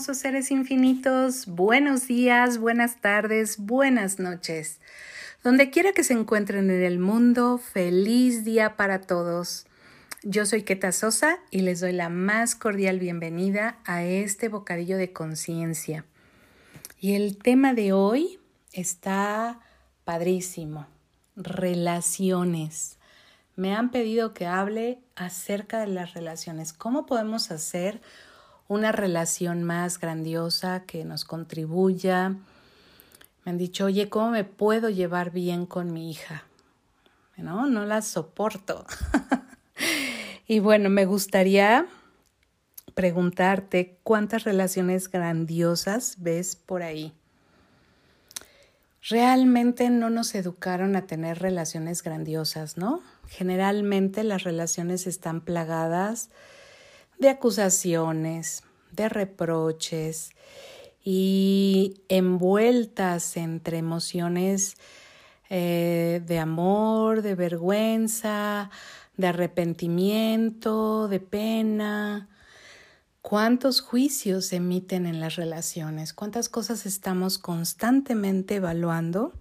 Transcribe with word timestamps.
seres 0.00 0.50
infinitos, 0.50 1.46
buenos 1.46 2.08
días, 2.08 2.58
buenas 2.58 3.00
tardes, 3.00 3.58
buenas 3.58 4.18
noches. 4.18 4.80
Donde 5.44 5.70
quiera 5.70 5.92
que 5.92 6.02
se 6.02 6.14
encuentren 6.14 6.68
en 6.68 6.82
el 6.82 6.98
mundo, 6.98 7.58
feliz 7.58 8.44
día 8.44 8.76
para 8.76 9.02
todos. 9.02 9.66
Yo 10.24 10.46
soy 10.46 10.64
Keta 10.64 10.90
Sosa 10.90 11.38
y 11.52 11.60
les 11.60 11.78
doy 11.78 11.92
la 11.92 12.08
más 12.08 12.56
cordial 12.56 12.98
bienvenida 12.98 13.78
a 13.84 14.02
este 14.02 14.48
bocadillo 14.48 14.96
de 14.96 15.12
conciencia. 15.12 16.04
Y 16.98 17.14
el 17.14 17.38
tema 17.38 17.72
de 17.72 17.92
hoy 17.92 18.40
está 18.72 19.60
padrísimo, 20.02 20.88
relaciones. 21.36 22.98
Me 23.54 23.76
han 23.76 23.92
pedido 23.92 24.34
que 24.34 24.46
hable 24.46 24.98
acerca 25.14 25.78
de 25.78 25.86
las 25.86 26.14
relaciones, 26.14 26.72
cómo 26.72 27.06
podemos 27.06 27.52
hacer 27.52 28.02
una 28.74 28.92
relación 28.92 29.62
más 29.62 29.98
grandiosa 29.98 30.84
que 30.84 31.04
nos 31.04 31.24
contribuya. 31.24 32.36
Me 33.44 33.52
han 33.52 33.58
dicho, 33.58 33.86
oye, 33.86 34.08
¿cómo 34.08 34.30
me 34.30 34.44
puedo 34.44 34.90
llevar 34.90 35.30
bien 35.30 35.66
con 35.66 35.92
mi 35.92 36.10
hija? 36.10 36.44
No, 37.36 37.66
no 37.66 37.84
la 37.84 38.02
soporto. 38.02 38.84
y 40.46 40.58
bueno, 40.58 40.90
me 40.90 41.04
gustaría 41.04 41.86
preguntarte 42.94 43.98
cuántas 44.02 44.44
relaciones 44.44 45.10
grandiosas 45.10 46.16
ves 46.18 46.56
por 46.56 46.82
ahí. 46.82 47.12
Realmente 49.08 49.90
no 49.90 50.08
nos 50.10 50.34
educaron 50.34 50.96
a 50.96 51.06
tener 51.06 51.40
relaciones 51.40 52.02
grandiosas, 52.02 52.78
¿no? 52.78 53.02
Generalmente 53.28 54.24
las 54.24 54.44
relaciones 54.44 55.06
están 55.06 55.42
plagadas 55.42 56.30
de 57.18 57.28
acusaciones, 57.28 58.62
de 58.92 59.08
reproches 59.08 60.30
y 61.04 62.02
envueltas 62.08 63.36
entre 63.36 63.78
emociones 63.78 64.76
eh, 65.50 66.22
de 66.26 66.38
amor, 66.38 67.22
de 67.22 67.34
vergüenza, 67.34 68.70
de 69.16 69.26
arrepentimiento, 69.26 71.08
de 71.08 71.20
pena. 71.20 72.28
¿Cuántos 73.20 73.80
juicios 73.80 74.46
se 74.46 74.56
emiten 74.56 75.06
en 75.06 75.20
las 75.20 75.36
relaciones? 75.36 76.12
¿Cuántas 76.12 76.48
cosas 76.48 76.86
estamos 76.86 77.38
constantemente 77.38 78.56
evaluando? 78.56 79.32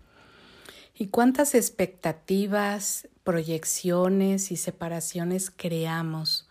¿Y 0.96 1.08
cuántas 1.08 1.56
expectativas, 1.56 3.08
proyecciones 3.24 4.52
y 4.52 4.58
separaciones 4.58 5.52
creamos? 5.56 6.48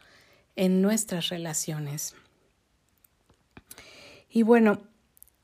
En 0.56 0.83
nuestras 0.83 1.28
relaciones. 1.28 2.14
Y 4.28 4.42
bueno, 4.42 4.83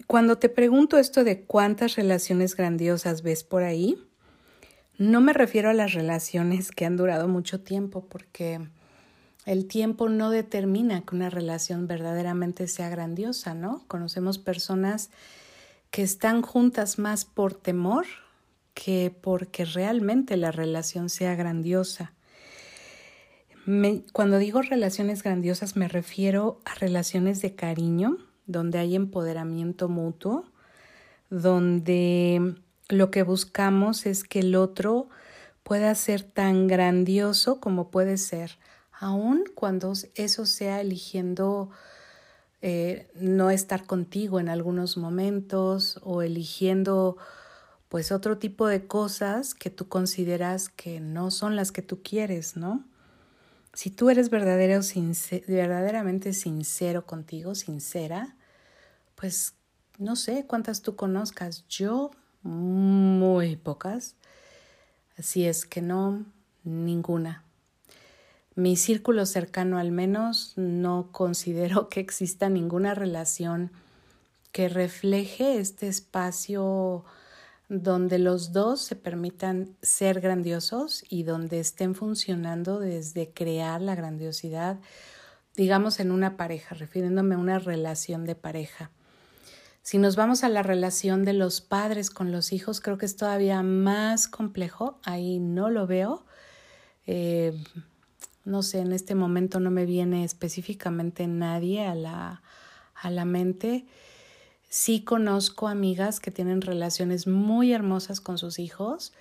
cuando 0.07 0.39
te 0.39 0.49
pregunto 0.49 0.99
esto 0.99 1.25
de 1.25 1.43
cuántas 1.43 1.97
relaciones 1.97 2.57
grandiosas 2.57 3.23
ves 3.23 3.45
por 3.45 3.63
ahí, 3.63 4.03
no 4.97 5.21
me 5.21 5.33
refiero 5.33 5.71
a 5.71 5.75
las 5.75 5.93
relaciones 5.93 6.71
que 6.71 6.87
han 6.87 6.97
durado 6.97 7.29
mucho 7.29 7.61
tiempo, 7.61 8.07
porque 8.09 8.61
el 9.45 9.67
tiempo 9.67 10.09
no 10.09 10.31
determina 10.31 11.03
que 11.03 11.15
una 11.15 11.31
relación 11.31 11.87
verdaderamente 11.87 12.67
sea 12.67 12.89
grandiosa, 12.89 13.55
¿no? 13.55 13.85
Conocemos 13.89 14.39
personas 14.39 15.11
que 15.91 16.03
están 16.03 16.43
juntas 16.43 16.99
más 16.99 17.25
por 17.25 17.55
temor 17.55 18.07
que 18.75 19.15
porque 19.21 19.65
realmente 19.65 20.37
la 20.37 20.53
relación 20.53 21.09
sea 21.09 21.35
grandiosa 21.35 22.13
cuando 24.13 24.39
digo 24.39 24.63
relaciones 24.63 25.23
grandiosas 25.23 25.77
me 25.77 25.89
refiero 25.89 26.61
a 26.65 26.75
relaciones 26.75 27.43
de 27.43 27.55
cariño, 27.55 28.17
donde 28.47 28.79
hay 28.79 28.95
empoderamiento 28.95 29.91
mutuo, 29.91 30.45
donde 31.29 32.55
lo 32.89 33.11
que 33.11 33.23
buscamos 33.23 34.07
es 34.07 34.25
que 34.25 34.41
el 34.41 34.57
otro 34.57 35.11
pueda 35.63 35.95
ser 35.95 36.23
tan 36.23 36.67
grandioso 36.67 37.61
como 37.61 37.91
puede 37.91 38.17
ser, 38.17 38.59
aun 38.91 39.45
cuando 39.55 39.93
eso 40.15 40.47
sea 40.47 40.81
eligiendo 40.81 41.69
eh, 42.63 43.11
no 43.15 43.51
estar 43.51 43.85
contigo 43.85 44.41
en 44.41 44.49
algunos 44.49 44.97
momentos 44.97 46.01
o 46.03 46.23
eligiendo 46.23 47.19
pues 47.91 48.13
otro 48.13 48.39
tipo 48.39 48.67
de 48.67 48.87
cosas 48.87 49.55
que 49.55 49.69
tú 49.69 49.89
consideras 49.89 50.71
que 50.71 51.01
no 51.01 51.31
son 51.31 51.55
las 51.55 51.71
que 51.71 51.83
tú 51.83 52.03
quieres, 52.03 52.57
¿no? 52.57 52.85
Si 53.79 53.91
tú 53.91 54.11
eres 54.11 54.29
verdadero, 54.29 54.81
verdaderamente 55.47 56.33
sincero 56.33 57.07
contigo, 57.07 57.55
sincera, 57.55 58.35
pues 59.15 59.55
no 59.99 60.17
sé 60.17 60.47
cuántas 60.49 60.83
tú 60.83 60.97
conozcas. 60.97 61.65
Yo, 61.69 62.11
muy 62.43 63.55
pocas. 63.55 64.17
Así 65.17 65.47
es 65.47 65.65
que 65.65 65.81
no, 65.81 66.27
ninguna. 66.65 67.45
Mi 68.57 68.77
círculo 68.77 69.25
cercano 69.27 69.79
al 69.79 69.93
menos 69.93 70.55
no 70.57 71.11
considero 71.13 71.89
que 71.89 72.01
exista 72.01 72.49
ninguna 72.49 72.97
relación 72.97 73.71
que 74.51 74.69
refleje 74.69 75.61
este 75.61 75.87
espacio 75.87 77.05
donde 77.69 78.19
los 78.19 78.53
dos 78.53 78.81
se 78.81 78.97
permitan 78.97 79.77
ser 79.83 80.21
grandiosos 80.21 81.05
y 81.09 81.23
donde 81.23 81.61
estén 81.61 81.95
funcionando 81.95 82.79
desde 82.79 83.33
crear 83.33 83.83
la 83.83 83.95
grandiosidad, 83.95 84.79
digamos, 85.55 86.01
en 86.01 86.11
una 86.11 86.37
pareja, 86.37 86.75
refiriéndome 86.75 87.35
a 87.35 87.39
una 87.39 87.59
relación 87.59 88.25
de 88.25 88.35
pareja. 88.35 88.91
Si 89.83 89.99
nos 89.99 90.17
vamos 90.17 90.45
a 90.45 90.49
la 90.49 90.63
relación 90.63 91.25
de 91.25 91.33
los 91.33 91.61
padres 91.61 92.11
con 92.11 92.33
los 92.33 92.53
hijos, 92.53 92.81
creo 92.81 92.99
que 92.99 93.07
es 93.07 93.17
todavía 93.17 93.63
más 93.63 94.29
complejo. 94.29 94.99
Ahí 95.03 95.39
no 95.39 95.71
lo 95.71 95.87
veo. 95.87 96.27
Eh, 97.07 97.53
no 98.45 98.63
sé, 98.63 98.81
en 98.81 98.93
este 98.93 99.15
momento 99.15 99.61
no 99.61 99.71
me 99.71 99.87
viene 99.87 100.25
específicamente 100.25 101.27
nadie 101.27 101.87
a 101.87 101.95
la, 101.95 102.43
a 102.95 103.11
la 103.11 103.25
mente. 103.25 103.87
Sí 104.69 105.03
conozco 105.03 105.67
amigas 105.67 106.21
que 106.21 106.31
tienen 106.31 106.61
relaciones 106.61 107.27
muy 107.27 107.73
hermosas 107.73 108.21
con 108.21 108.37
sus 108.37 108.59
hijos, 108.59 109.13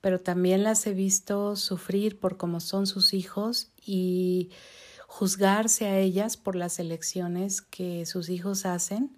pero 0.00 0.20
también 0.20 0.62
las 0.62 0.86
he 0.86 0.94
visto 0.94 1.54
sufrir 1.56 2.18
por 2.18 2.38
cómo 2.38 2.60
son 2.60 2.86
sus 2.86 3.12
hijos 3.12 3.70
y 3.84 4.50
juzgarse 5.06 5.86
a 5.86 5.98
ellas 5.98 6.36
por 6.36 6.56
las 6.56 6.78
elecciones 6.78 7.60
que 7.60 8.06
sus 8.06 8.28
hijos 8.28 8.64
hacen 8.64 9.16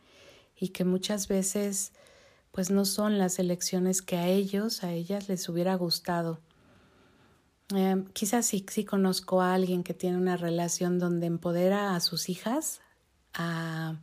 y 0.56 0.70
que 0.70 0.84
muchas 0.84 1.28
veces 1.28 1.92
pues 2.50 2.70
no 2.70 2.84
son 2.84 3.18
las 3.18 3.38
elecciones 3.38 4.02
que 4.02 4.16
a 4.16 4.26
ellos, 4.26 4.82
a 4.82 4.92
ellas 4.92 5.28
les 5.28 5.48
hubiera 5.48 5.76
gustado. 5.76 6.40
Eh, 7.74 8.04
quizás 8.14 8.46
sí, 8.46 8.64
sí 8.68 8.84
conozco 8.84 9.42
a 9.42 9.54
alguien 9.54 9.84
que 9.84 9.94
tiene 9.94 10.16
una 10.16 10.36
relación 10.36 10.98
donde 10.98 11.26
empodera 11.26 11.94
a 11.94 12.00
sus 12.00 12.28
hijas 12.28 12.80
a 13.34 14.00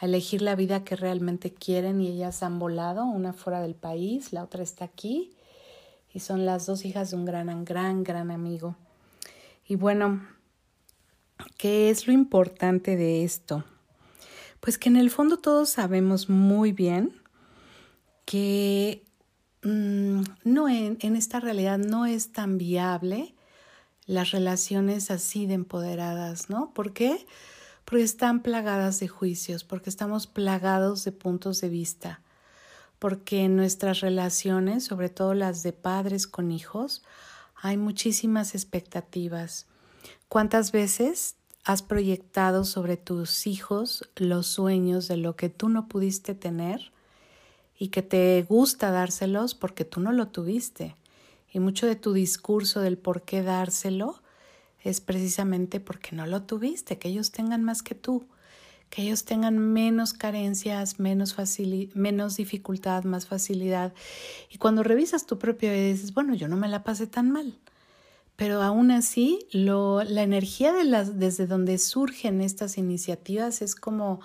a 0.00 0.06
elegir 0.06 0.40
la 0.40 0.56
vida 0.56 0.82
que 0.82 0.96
realmente 0.96 1.52
quieren 1.52 2.00
y 2.00 2.08
ellas 2.08 2.42
han 2.42 2.58
volado, 2.58 3.04
una 3.04 3.34
fuera 3.34 3.60
del 3.60 3.74
país, 3.74 4.32
la 4.32 4.42
otra 4.42 4.62
está 4.62 4.86
aquí 4.86 5.30
y 6.12 6.20
son 6.20 6.46
las 6.46 6.64
dos 6.64 6.86
hijas 6.86 7.10
de 7.10 7.16
un 7.16 7.26
gran, 7.26 7.64
gran, 7.66 8.02
gran 8.02 8.30
amigo. 8.30 8.76
Y 9.68 9.76
bueno, 9.76 10.26
¿qué 11.58 11.90
es 11.90 12.06
lo 12.06 12.14
importante 12.14 12.96
de 12.96 13.24
esto? 13.24 13.64
Pues 14.60 14.78
que 14.78 14.88
en 14.88 14.96
el 14.96 15.10
fondo 15.10 15.36
todos 15.36 15.68
sabemos 15.68 16.30
muy 16.30 16.72
bien 16.72 17.20
que 18.24 19.04
mm, 19.62 20.22
no 20.44 20.68
en, 20.70 20.96
esta 21.14 21.40
realidad 21.40 21.76
no 21.76 22.06
es 22.06 22.32
tan 22.32 22.56
viable 22.56 23.34
las 24.06 24.30
relaciones 24.30 25.10
así 25.10 25.44
de 25.44 25.54
empoderadas, 25.54 26.48
¿no? 26.48 26.72
¿Por 26.72 26.94
qué? 26.94 27.18
porque 27.18 27.26
están 27.98 28.42
plagadas 28.42 29.00
de 29.00 29.08
juicios, 29.08 29.64
porque 29.64 29.90
estamos 29.90 30.26
plagados 30.26 31.04
de 31.04 31.12
puntos 31.12 31.60
de 31.60 31.68
vista, 31.68 32.20
porque 32.98 33.44
en 33.44 33.56
nuestras 33.56 34.00
relaciones, 34.00 34.84
sobre 34.84 35.08
todo 35.08 35.34
las 35.34 35.62
de 35.62 35.72
padres 35.72 36.26
con 36.26 36.52
hijos, 36.52 37.02
hay 37.56 37.76
muchísimas 37.76 38.54
expectativas. 38.54 39.66
¿Cuántas 40.28 40.70
veces 40.70 41.34
has 41.64 41.82
proyectado 41.82 42.64
sobre 42.64 42.96
tus 42.96 43.46
hijos 43.46 44.08
los 44.16 44.46
sueños 44.46 45.08
de 45.08 45.16
lo 45.16 45.36
que 45.36 45.48
tú 45.48 45.68
no 45.68 45.88
pudiste 45.88 46.34
tener 46.34 46.92
y 47.78 47.88
que 47.88 48.02
te 48.02 48.46
gusta 48.48 48.90
dárselos 48.90 49.54
porque 49.54 49.84
tú 49.84 50.00
no 50.00 50.12
lo 50.12 50.28
tuviste? 50.28 50.96
Y 51.52 51.58
mucho 51.58 51.86
de 51.86 51.96
tu 51.96 52.12
discurso 52.12 52.80
del 52.80 52.96
por 52.96 53.22
qué 53.22 53.42
dárselo 53.42 54.19
es 54.82 55.00
precisamente 55.00 55.80
porque 55.80 56.16
no 56.16 56.26
lo 56.26 56.42
tuviste, 56.42 56.98
que 56.98 57.08
ellos 57.08 57.32
tengan 57.32 57.62
más 57.62 57.82
que 57.82 57.94
tú, 57.94 58.26
que 58.88 59.02
ellos 59.02 59.24
tengan 59.24 59.58
menos 59.58 60.12
carencias, 60.12 60.98
menos, 60.98 61.36
menos 61.94 62.36
dificultad, 62.36 63.04
más 63.04 63.26
facilidad. 63.26 63.92
Y 64.50 64.58
cuando 64.58 64.82
revisas 64.82 65.26
tu 65.26 65.38
propia 65.38 65.72
vida 65.72 65.84
dices, 65.84 66.12
bueno, 66.12 66.34
yo 66.34 66.48
no 66.48 66.56
me 66.56 66.68
la 66.68 66.82
pasé 66.82 67.06
tan 67.06 67.30
mal. 67.30 67.58
Pero 68.36 68.62
aún 68.62 68.90
así, 68.90 69.46
lo, 69.52 70.02
la 70.02 70.22
energía 70.22 70.72
de 70.72 70.84
las, 70.84 71.18
desde 71.18 71.46
donde 71.46 71.78
surgen 71.78 72.40
estas 72.40 72.78
iniciativas 72.78 73.62
es 73.62 73.74
como 73.74 74.20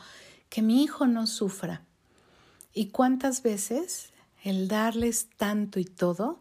que 0.49 0.61
mi 0.61 0.83
hijo 0.83 1.05
no 1.05 1.27
sufra. 1.27 1.83
¿Y 2.73 2.87
cuántas 2.87 3.43
veces 3.43 4.13
el 4.43 4.67
darles 4.67 5.27
tanto 5.37 5.79
y 5.79 5.85
todo 5.85 6.39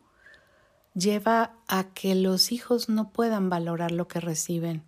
lleva 0.95 1.53
a 1.69 1.85
que 1.85 2.15
los 2.15 2.53
hijos 2.53 2.89
no 2.89 3.11
puedan 3.11 3.51
valorar 3.51 3.93
lo 3.93 4.09
que 4.09 4.21
reciben? 4.21 4.83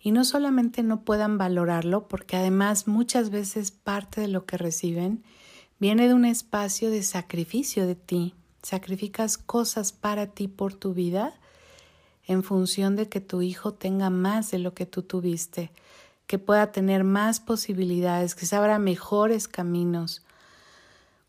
Y 0.00 0.12
no 0.12 0.24
solamente 0.24 0.82
no 0.82 1.02
puedan 1.02 1.36
valorarlo, 1.36 2.08
porque 2.08 2.36
además 2.36 2.88
muchas 2.88 3.30
veces 3.30 3.70
parte 3.70 4.22
de 4.22 4.28
lo 4.28 4.46
que 4.46 4.56
reciben 4.56 5.22
viene 5.78 6.08
de 6.08 6.14
un 6.14 6.24
espacio 6.24 6.90
de 6.90 7.02
sacrificio 7.02 7.86
de 7.86 7.96
ti. 7.96 8.34
Sacrificas 8.62 9.36
cosas 9.36 9.92
para 9.92 10.28
ti 10.28 10.48
por 10.48 10.74
tu 10.74 10.94
vida 10.94 11.34
en 12.26 12.44
función 12.44 12.96
de 12.96 13.08
que 13.08 13.20
tu 13.20 13.42
hijo 13.42 13.74
tenga 13.74 14.08
más 14.08 14.50
de 14.50 14.58
lo 14.58 14.72
que 14.74 14.86
tú 14.86 15.02
tuviste, 15.02 15.72
que 16.26 16.38
pueda 16.38 16.70
tener 16.70 17.02
más 17.02 17.40
posibilidades, 17.40 18.34
que 18.34 18.46
se 18.46 18.56
abra 18.56 18.78
mejores 18.78 19.48
caminos. 19.48 20.22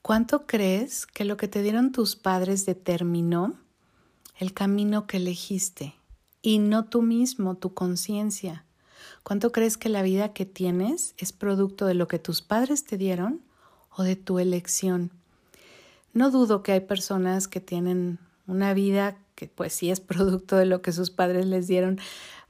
¿Cuánto 0.02 0.46
crees 0.46 1.08
que 1.08 1.26
lo 1.26 1.38
que 1.38 1.48
te 1.48 1.64
dieron 1.64 1.92
tus 1.92 2.16
padres 2.16 2.66
determinó 2.66 3.56
el 4.42 4.54
camino 4.56 5.06
que 5.06 5.18
elegiste 5.18 5.94
y 6.42 6.58
no 6.58 6.86
tú 6.86 7.04
mismo, 7.04 7.56
tu 7.58 7.76
conciencia? 7.76 8.66
¿Cuánto 9.22 9.52
crees 9.52 9.78
que 9.78 9.88
la 9.88 10.02
vida 10.02 10.34
que 10.34 10.48
tienes 10.48 11.14
es 11.20 11.32
producto 11.32 11.86
de 11.86 11.94
lo 11.94 12.08
que 12.08 12.18
tus 12.18 12.42
padres 12.42 12.84
te 12.84 12.98
dieron 12.98 13.42
o 13.96 14.02
de 14.02 14.16
tu 14.16 14.40
elección? 14.40 15.12
No 16.14 16.32
dudo 16.32 16.64
que 16.64 16.72
hay 16.72 16.80
personas 16.80 17.48
que 17.48 17.62
tienen 17.62 18.18
una 18.48 18.74
vida 18.74 19.16
que 19.36 19.48
pues 19.48 19.74
sí 19.74 19.92
es 19.92 20.00
producto 20.00 20.56
de 20.56 20.66
lo 20.66 20.82
que 20.82 20.92
sus 20.92 21.12
padres 21.12 21.46
les 21.46 21.68
dieron 21.68 22.00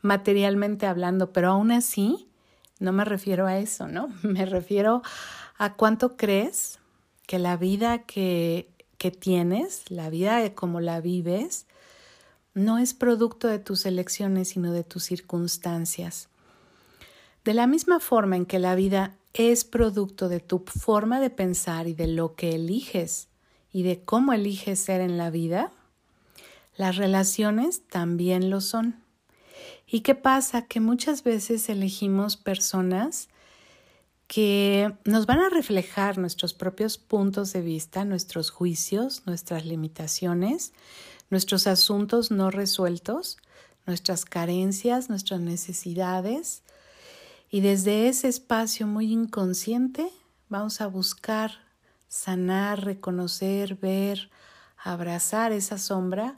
materialmente 0.01 0.85
hablando, 0.85 1.33
pero 1.33 1.49
aún 1.49 1.73
así 1.73 2.25
no 2.79 2.93
me 2.93 3.03
refiero 3.03 3.47
a 3.47 3.57
eso, 3.57 3.89
¿no? 3.89 4.07
Me 4.23 4.45
refiero 4.45 5.01
a 5.57 5.73
cuánto 5.73 6.15
crees 6.15 6.79
que 7.27 7.37
la 7.37 7.57
vida 7.57 8.03
que, 8.03 8.69
que 8.97 9.11
tienes, 9.11 9.91
la 9.91 10.09
vida 10.09 10.55
como 10.55 10.79
la 10.79 11.01
vives, 11.01 11.65
no 12.53 12.77
es 12.77 12.93
producto 12.93 13.47
de 13.47 13.59
tus 13.59 13.85
elecciones, 13.85 14.49
sino 14.49 14.73
de 14.73 14.83
tus 14.83 15.03
circunstancias. 15.03 16.29
De 17.43 17.53
la 17.53 17.67
misma 17.67 17.99
forma 17.99 18.35
en 18.35 18.45
que 18.45 18.59
la 18.59 18.75
vida 18.75 19.17
es 19.33 19.63
producto 19.63 20.29
de 20.29 20.39
tu 20.39 20.59
forma 20.59 21.19
de 21.19 21.29
pensar 21.29 21.87
y 21.87 21.93
de 21.93 22.07
lo 22.07 22.35
que 22.35 22.55
eliges 22.55 23.29
y 23.71 23.83
de 23.83 24.03
cómo 24.03 24.33
eliges 24.33 24.79
ser 24.79 25.01
en 25.01 25.17
la 25.17 25.29
vida, 25.29 25.71
las 26.75 26.97
relaciones 26.97 27.87
también 27.87 28.49
lo 28.49 28.61
son. 28.61 29.01
¿Y 29.87 30.01
qué 30.01 30.15
pasa? 30.15 30.67
Que 30.67 30.79
muchas 30.79 31.23
veces 31.23 31.69
elegimos 31.69 32.37
personas 32.37 33.29
que 34.27 34.93
nos 35.03 35.25
van 35.25 35.39
a 35.39 35.49
reflejar 35.49 36.17
nuestros 36.17 36.53
propios 36.53 36.97
puntos 36.97 37.51
de 37.51 37.61
vista, 37.61 38.05
nuestros 38.05 38.49
juicios, 38.49 39.23
nuestras 39.25 39.65
limitaciones, 39.65 40.73
nuestros 41.31 41.65
asuntos 41.65 42.29
no 42.29 42.51
resueltos, 42.51 43.37
nuestras 43.87 44.25
carencias, 44.25 45.09
nuestras 45.09 45.39
necesidades. 45.39 46.61
Y 47.49 47.61
desde 47.61 48.07
ese 48.07 48.27
espacio 48.27 48.85
muy 48.85 49.11
inconsciente 49.11 50.07
vamos 50.49 50.81
a 50.81 50.87
buscar 50.87 51.53
sanar, 52.07 52.83
reconocer, 52.83 53.75
ver, 53.75 54.29
abrazar 54.77 55.53
esa 55.53 55.77
sombra 55.77 56.37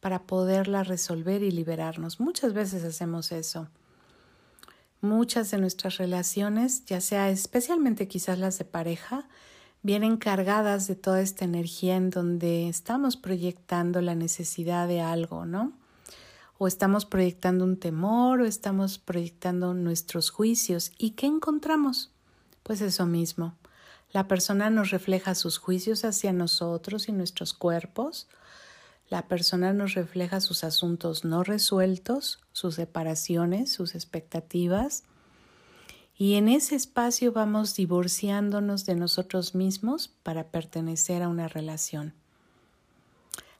para 0.00 0.24
poderla 0.26 0.84
resolver 0.84 1.42
y 1.42 1.50
liberarnos. 1.50 2.20
Muchas 2.20 2.52
veces 2.52 2.84
hacemos 2.84 3.32
eso. 3.32 3.68
Muchas 5.00 5.50
de 5.50 5.58
nuestras 5.58 5.96
relaciones, 5.96 6.84
ya 6.84 7.00
sea 7.00 7.30
especialmente 7.30 8.08
quizás 8.08 8.38
las 8.38 8.58
de 8.58 8.66
pareja, 8.66 9.28
vienen 9.86 10.16
cargadas 10.16 10.88
de 10.88 10.96
toda 10.96 11.20
esta 11.20 11.44
energía 11.44 11.94
en 11.94 12.10
donde 12.10 12.68
estamos 12.68 13.16
proyectando 13.16 14.00
la 14.00 14.16
necesidad 14.16 14.88
de 14.88 15.00
algo, 15.00 15.46
¿no? 15.46 15.72
O 16.58 16.66
estamos 16.66 17.06
proyectando 17.06 17.64
un 17.64 17.78
temor 17.78 18.40
o 18.40 18.46
estamos 18.46 18.98
proyectando 18.98 19.74
nuestros 19.74 20.30
juicios. 20.30 20.90
¿Y 20.98 21.10
qué 21.10 21.26
encontramos? 21.26 22.10
Pues 22.64 22.80
eso 22.80 23.06
mismo. 23.06 23.54
La 24.10 24.26
persona 24.26 24.70
nos 24.70 24.90
refleja 24.90 25.36
sus 25.36 25.58
juicios 25.58 26.04
hacia 26.04 26.32
nosotros 26.32 27.08
y 27.08 27.12
nuestros 27.12 27.52
cuerpos, 27.52 28.26
la 29.08 29.28
persona 29.28 29.72
nos 29.72 29.94
refleja 29.94 30.40
sus 30.40 30.64
asuntos 30.64 31.24
no 31.24 31.44
resueltos, 31.44 32.40
sus 32.50 32.74
separaciones, 32.74 33.72
sus 33.72 33.94
expectativas. 33.94 35.04
Y 36.18 36.34
en 36.34 36.48
ese 36.48 36.76
espacio 36.76 37.32
vamos 37.32 37.74
divorciándonos 37.74 38.86
de 38.86 38.94
nosotros 38.94 39.54
mismos 39.54 40.08
para 40.22 40.44
pertenecer 40.44 41.22
a 41.22 41.28
una 41.28 41.46
relación. 41.46 42.14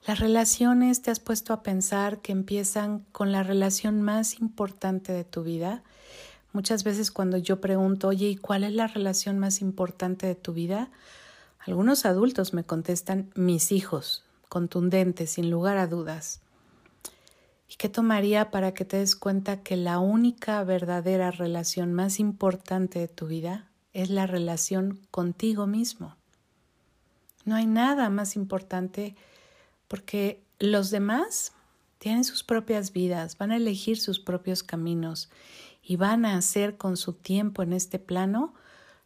Las 0.06 0.20
relaciones 0.20 1.02
te 1.02 1.10
has 1.10 1.20
puesto 1.20 1.52
a 1.52 1.62
pensar 1.62 2.20
que 2.20 2.32
empiezan 2.32 3.04
con 3.12 3.32
la 3.32 3.42
relación 3.42 4.00
más 4.00 4.40
importante 4.40 5.12
de 5.12 5.24
tu 5.24 5.42
vida. 5.42 5.82
Muchas 6.52 6.84
veces 6.84 7.10
cuando 7.10 7.36
yo 7.36 7.60
pregunto, 7.60 8.08
oye, 8.08 8.28
¿y 8.28 8.36
cuál 8.36 8.64
es 8.64 8.72
la 8.72 8.86
relación 8.86 9.38
más 9.38 9.60
importante 9.60 10.26
de 10.26 10.36
tu 10.36 10.54
vida? 10.54 10.90
Algunos 11.58 12.06
adultos 12.06 12.54
me 12.54 12.64
contestan, 12.64 13.30
mis 13.34 13.72
hijos, 13.72 14.22
contundente, 14.48 15.26
sin 15.26 15.50
lugar 15.50 15.76
a 15.76 15.88
dudas. 15.88 16.40
¿Y 17.68 17.76
qué 17.76 17.88
tomaría 17.88 18.50
para 18.50 18.74
que 18.74 18.84
te 18.84 18.98
des 18.98 19.16
cuenta 19.16 19.62
que 19.62 19.76
la 19.76 19.98
única 19.98 20.62
verdadera 20.62 21.30
relación 21.30 21.92
más 21.92 22.20
importante 22.20 23.00
de 23.00 23.08
tu 23.08 23.26
vida 23.26 23.68
es 23.92 24.10
la 24.10 24.26
relación 24.26 25.00
contigo 25.10 25.66
mismo? 25.66 26.16
No 27.44 27.56
hay 27.56 27.66
nada 27.66 28.08
más 28.10 28.36
importante 28.36 29.16
porque 29.88 30.42
los 30.58 30.90
demás 30.90 31.52
tienen 31.98 32.24
sus 32.24 32.44
propias 32.44 32.92
vidas, 32.92 33.38
van 33.38 33.50
a 33.50 33.56
elegir 33.56 33.98
sus 33.98 34.20
propios 34.20 34.62
caminos 34.62 35.30
y 35.82 35.96
van 35.96 36.24
a 36.24 36.36
hacer 36.36 36.76
con 36.76 36.96
su 36.96 37.12
tiempo 37.14 37.62
en 37.62 37.72
este 37.72 37.98
plano 37.98 38.54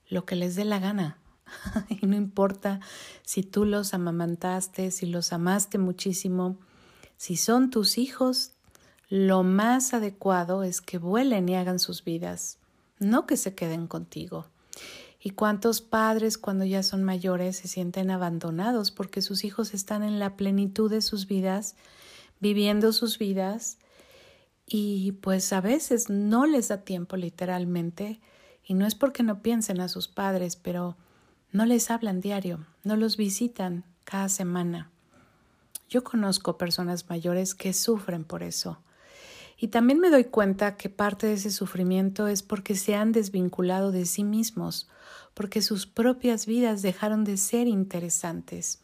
lo 0.09 0.25
que 0.25 0.37
les 0.37 0.57
dé 0.57 0.65
la 0.65 0.79
gana. 0.79 1.19
y 1.89 2.07
no 2.07 2.17
importa 2.17 2.81
si 3.25 3.43
tú 3.43 3.65
los 3.65 3.95
amamantaste, 3.95 4.91
si 4.91 5.07
los 5.07 5.33
amaste 5.33 5.79
muchísimo, 5.79 6.59
si 7.21 7.37
son 7.37 7.69
tus 7.69 7.99
hijos, 7.99 8.53
lo 9.11 9.43
más 9.43 9.93
adecuado 9.93 10.63
es 10.63 10.81
que 10.81 10.97
vuelen 10.97 11.51
y 11.51 11.55
hagan 11.55 11.79
sus 11.79 12.03
vidas, 12.03 12.57
no 12.99 13.27
que 13.27 13.37
se 13.37 13.55
queden 13.55 13.89
contigo. 13.89 14.47
¿Y 15.21 15.33
cuántos 15.33 15.83
padres 15.83 16.39
cuando 16.39 16.65
ya 16.65 16.83
son 16.83 17.05
mayores 17.05 17.59
se 17.59 17.69
sienten 17.69 18.11
abandonados 18.11 18.91
porque 18.91 19.21
sus 19.21 19.45
hijos 19.45 19.75
están 19.75 20.03
en 20.03 20.19
la 20.19 20.35
plenitud 20.35 20.91
de 20.91 21.03
sus 21.03 21.27
vidas, 21.27 21.77
viviendo 22.41 22.91
sus 22.91 23.19
vidas 23.19 23.77
y 24.65 25.13
pues 25.13 25.53
a 25.53 25.61
veces 25.61 26.09
no 26.09 26.47
les 26.47 26.69
da 26.69 26.79
tiempo 26.85 27.17
literalmente 27.17 28.19
y 28.65 28.73
no 28.73 28.87
es 28.87 28.95
porque 28.95 29.23
no 29.23 29.43
piensen 29.43 29.83
a 29.83 29.89
sus 29.89 30.09
padres, 30.09 30.57
pero 30.57 30.97
no 31.53 31.67
les 31.67 31.91
hablan 31.91 32.23
diario, 32.23 32.65
no 32.83 32.97
los 32.97 33.19
visitan 33.19 33.85
cada 34.05 34.31
semana. 34.31 34.91
Yo 35.91 36.05
conozco 36.05 36.57
personas 36.57 37.11
mayores 37.11 37.57
que 37.57 37.73
sufren 37.73 38.23
por 38.23 38.45
eso. 38.45 38.79
Y 39.59 39.69
también 39.69 39.99
me 39.99 40.09
doy 40.09 40.25
cuenta 40.25 40.77
que 40.77 40.89
parte 40.89 41.27
de 41.27 41.35
ese 41.35 41.51
sufrimiento 41.51 42.29
es 42.29 42.45
porque 42.45 42.77
se 42.77 42.95
han 42.95 43.11
desvinculado 43.11 43.91
de 43.91 44.07
sí 44.07 44.23
mismos, 44.23 44.89
porque 45.35 45.61
sus 45.61 45.87
propias 45.87 46.47
vidas 46.47 46.81
dejaron 46.81 47.25
de 47.25 47.37
ser 47.37 47.67
interesantes, 47.67 48.83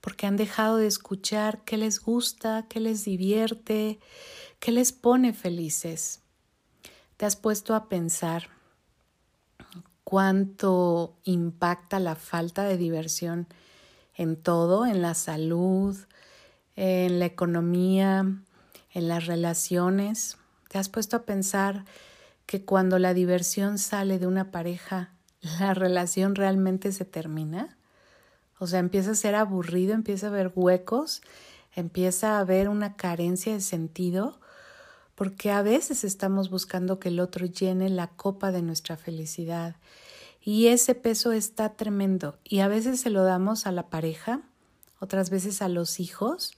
porque 0.00 0.26
han 0.26 0.36
dejado 0.36 0.78
de 0.78 0.86
escuchar 0.86 1.62
qué 1.64 1.76
les 1.76 2.00
gusta, 2.00 2.66
qué 2.66 2.80
les 2.80 3.04
divierte, 3.04 4.00
qué 4.58 4.72
les 4.72 4.90
pone 4.90 5.34
felices. 5.34 6.22
¿Te 7.18 7.26
has 7.26 7.36
puesto 7.36 7.74
a 7.74 7.90
pensar 7.90 8.48
cuánto 10.02 11.14
impacta 11.24 12.00
la 12.00 12.16
falta 12.16 12.64
de 12.64 12.78
diversión 12.78 13.46
en 14.14 14.36
todo, 14.36 14.86
en 14.86 15.02
la 15.02 15.14
salud, 15.14 15.96
en 16.76 17.18
la 17.18 17.26
economía, 17.26 18.26
en 18.92 19.08
las 19.08 19.26
relaciones. 19.26 20.38
¿Te 20.68 20.78
has 20.78 20.88
puesto 20.88 21.16
a 21.16 21.22
pensar 21.22 21.84
que 22.46 22.64
cuando 22.64 22.98
la 22.98 23.14
diversión 23.14 23.78
sale 23.78 24.18
de 24.18 24.26
una 24.26 24.50
pareja, 24.50 25.10
la 25.60 25.74
relación 25.74 26.34
realmente 26.34 26.92
se 26.92 27.04
termina? 27.04 27.76
O 28.58 28.66
sea, 28.66 28.78
empieza 28.78 29.10
a 29.10 29.16
ser 29.16 29.34
aburrido, 29.34 29.94
empieza 29.94 30.26
a 30.26 30.30
haber 30.30 30.52
huecos, 30.54 31.22
empieza 31.74 32.36
a 32.36 32.40
haber 32.40 32.68
una 32.68 32.96
carencia 32.96 33.52
de 33.52 33.60
sentido, 33.60 34.38
porque 35.14 35.50
a 35.50 35.62
veces 35.62 36.04
estamos 36.04 36.50
buscando 36.50 36.98
que 36.98 37.08
el 37.08 37.20
otro 37.20 37.46
llene 37.46 37.88
la 37.88 38.08
copa 38.08 38.52
de 38.52 38.62
nuestra 38.62 38.96
felicidad 38.96 39.76
y 40.44 40.68
ese 40.68 40.94
peso 40.94 41.32
está 41.32 41.74
tremendo 41.74 42.38
y 42.44 42.60
a 42.60 42.68
veces 42.68 43.00
se 43.00 43.10
lo 43.10 43.22
damos 43.22 43.66
a 43.66 43.72
la 43.72 43.88
pareja, 43.88 44.40
otras 44.98 45.30
veces 45.30 45.62
a 45.62 45.68
los 45.68 46.00
hijos 46.00 46.52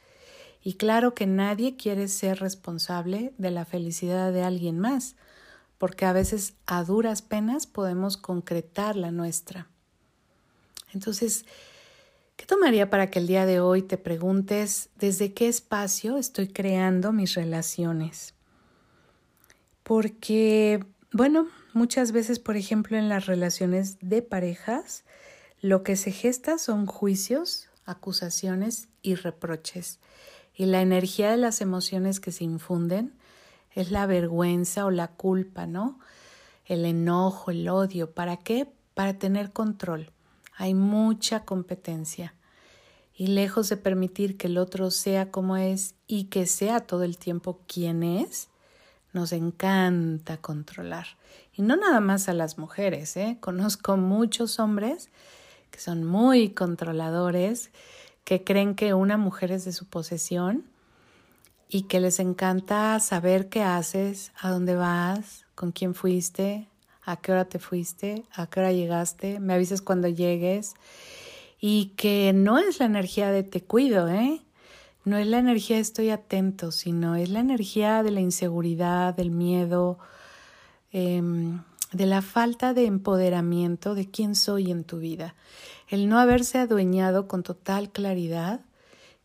y 0.65 0.75
claro 0.75 1.15
que 1.15 1.27
nadie 1.27 1.77
quiere 1.77 2.09
ser 2.09 2.41
responsable 2.41 3.35
de 3.37 3.51
la 3.51 3.67
felicidad 3.67 4.33
de 4.33 4.43
alguien 4.43 4.81
más, 4.81 5.15
porque 5.77 6.07
a 6.07 6.15
veces 6.15 6.55
a 6.65 6.83
duras 6.83 7.21
penas 7.21 7.67
podemos 7.67 8.17
concretar 8.17 8.97
la 8.97 9.11
nuestra. 9.11 9.69
Entonces, 10.95 11.45
¿qué 12.37 12.47
tomaría 12.47 12.89
para 12.89 13.11
que 13.11 13.19
el 13.19 13.27
día 13.27 13.45
de 13.45 13.61
hoy 13.61 13.83
te 13.83 13.99
preguntes 13.99 14.89
desde 14.97 15.35
qué 15.35 15.49
espacio 15.49 16.17
estoy 16.17 16.49
creando 16.49 17.13
mis 17.13 17.35
relaciones? 17.35 18.33
Porque, 19.83 20.83
bueno, 21.13 21.49
muchas 21.75 22.13
veces, 22.13 22.39
por 22.39 22.57
ejemplo, 22.57 22.97
en 22.97 23.11
las 23.11 23.27
relaciones 23.27 23.99
de 24.01 24.23
parejas, 24.23 25.05
lo 25.61 25.83
que 25.83 25.97
se 25.97 26.11
gesta 26.11 26.57
son 26.57 26.87
juicios, 26.87 27.69
acusaciones 27.85 28.89
y 29.03 29.15
reproches. 29.15 29.99
Y 30.55 30.67
la 30.67 30.83
energía 30.83 31.31
de 31.31 31.37
las 31.37 31.61
emociones 31.61 32.21
que 32.21 32.33
se 32.33 32.45
infunden 32.45 33.15
es 33.73 33.91
la 33.91 34.07
vergüenza 34.07 34.87
o 34.87 34.91
la 34.91 35.09
culpa, 35.09 35.67
¿no? 35.67 35.99
El 36.65 36.85
enojo, 36.85 37.51
el 37.51 37.69
odio. 37.69 38.13
¿Para 38.13 38.37
qué? 38.37 38.69
Para 38.95 39.19
tener 39.19 39.53
control. 39.53 40.11
Hay 40.57 40.75
mucha 40.75 41.45
competencia. 41.45 42.35
Y 43.17 43.29
lejos 43.29 43.69
de 43.69 43.77
permitir 43.77 44.37
que 44.37 44.47
el 44.47 44.59
otro 44.59 44.91
sea 44.91 45.31
como 45.31 45.57
es 45.57 45.95
y 46.07 46.25
que 46.25 46.47
sea 46.47 46.81
todo 46.81 47.03
el 47.03 47.19
tiempo 47.19 47.61
quien 47.67 48.03
es, 48.03 48.49
nos 49.13 49.33
encanta 49.33 50.37
controlar. 50.39 51.07
Y 51.53 51.63
no 51.63 51.77
nada 51.77 52.01
más 52.01 52.29
a 52.29 52.33
las 52.33 52.59
mujeres, 52.59 53.17
¿eh? 53.17 53.39
Conozco 53.41 53.97
muchos 53.97 54.59
hombres 54.59 55.11
que 55.71 55.81
son 55.81 56.05
muy 56.05 56.51
controladores, 56.51 57.71
que 58.25 58.43
creen 58.43 58.75
que 58.75 58.95
una 58.95 59.17
mujer 59.17 59.53
es 59.53 59.65
de 59.65 59.73
su 59.73 59.87
posesión 59.87 60.65
y 61.69 61.83
que 61.83 62.01
les 62.01 62.21
encanta 62.21 62.99
saber 63.01 63.49
qué 63.49 63.63
haces, 63.63 64.33
a 64.41 64.51
dónde 64.51 64.75
vas, 64.75 65.47
con 65.55 65.73
quién 65.73 65.95
fuiste, 65.95 66.69
a 67.05 67.17
qué 67.17 67.33
hora 67.33 67.45
te 67.45 67.59
fuiste, 67.59 68.25
a 68.33 68.47
qué 68.47 68.61
hora 68.61 68.73
llegaste, 68.73 69.41
me 69.41 69.55
avisas 69.55 69.83
cuando 69.83 70.09
llegues 70.09 70.75
y 71.61 71.93
que 71.97 72.33
no 72.35 72.59
es 72.59 72.79
la 72.79 72.87
energía 72.87 73.31
de 73.31 73.43
te 73.43 73.63
cuido, 73.63 74.09
¿eh? 74.09 74.41
No 75.05 75.19
es 75.19 75.27
la 75.27 75.39
energía 75.39 75.77
de 75.77 75.83
estoy 75.83 76.11
atento, 76.11 76.73
sino 76.73 77.15
es 77.15 77.29
la 77.29 77.41
energía 77.41 78.03
de 78.03 78.11
la 78.11 78.21
inseguridad, 78.21 79.15
del 79.15 79.31
miedo, 79.31 79.99
em, 80.93 81.63
de 81.93 82.07
la 82.07 82.23
falta 82.23 82.73
de 82.73 82.87
empoderamiento 82.87 83.95
de 83.95 84.11
quién 84.11 84.35
soy 84.35 84.71
en 84.71 84.85
tu 84.85 84.99
vida. 84.99 85.35
El 85.89 86.09
no 86.09 86.19
haberse 86.19 86.59
adueñado 86.59 87.29
con 87.29 87.43
total 87.43 87.91
claridad 87.91 88.61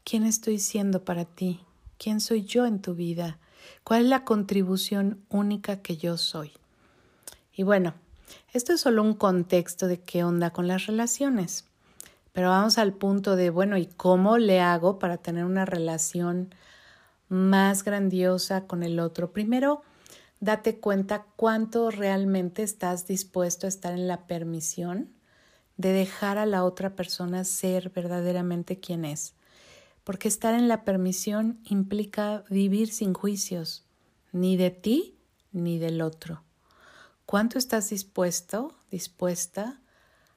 quién 0.04 0.24
estoy 0.24 0.60
siendo 0.60 1.06
para 1.06 1.24
ti, 1.24 1.62
quién 1.98 2.20
soy 2.20 2.44
yo 2.44 2.66
en 2.66 2.82
tu 2.82 2.96
vida, 2.96 3.38
cuál 3.86 4.04
es 4.04 4.10
la 4.10 4.26
contribución 4.26 5.24
única 5.30 5.82
que 5.82 5.96
yo 5.96 6.18
soy. 6.18 6.52
Y 7.54 7.64
bueno, 7.64 7.94
esto 8.52 8.74
es 8.74 8.82
solo 8.82 9.04
un 9.04 9.14
contexto 9.14 9.88
de 9.88 10.02
qué 10.02 10.24
onda 10.24 10.52
con 10.52 10.68
las 10.68 10.86
relaciones. 10.86 11.66
Pero 12.34 12.50
vamos 12.50 12.78
al 12.78 12.94
punto 12.94 13.36
de, 13.36 13.50
bueno, 13.50 13.78
¿y 13.78 13.86
cómo 13.86 14.38
le 14.38 14.60
hago 14.60 15.00
para 15.00 15.18
tener 15.18 15.46
una 15.46 15.66
relación 15.66 16.54
más 17.30 17.84
grandiosa 17.84 18.68
con 18.68 18.84
el 18.84 19.00
otro? 19.00 19.32
Primero, 19.32 19.82
date 20.42 20.80
cuenta 20.80 21.26
cuánto 21.36 21.90
realmente 21.90 22.64
estás 22.64 23.08
dispuesto 23.08 23.66
a 23.66 23.70
estar 23.70 23.94
en 23.94 24.08
la 24.08 24.28
permisión 24.28 25.10
de 25.80 25.94
dejar 25.94 26.38
a 26.38 26.46
la 26.46 26.66
otra 26.66 26.94
persona 26.94 27.46
ser 27.46 27.90
verdaderamente 27.90 28.82
quien 28.82 29.06
es. 29.06 29.34
Porque 30.04 30.28
estar 30.28 30.54
en 30.54 30.68
la 30.68 30.84
permisión 30.84 31.62
implica 31.64 32.44
vivir 32.50 32.92
sin 32.92 33.14
juicios, 33.14 33.86
ni 34.34 34.58
de 34.58 34.72
ti 34.72 35.16
ni 35.54 35.80
del 35.80 36.02
otro. 36.02 36.44
¿Cuánto 37.26 37.58
estás 37.58 37.90
dispuesto, 37.90 38.76
dispuesta 38.92 39.80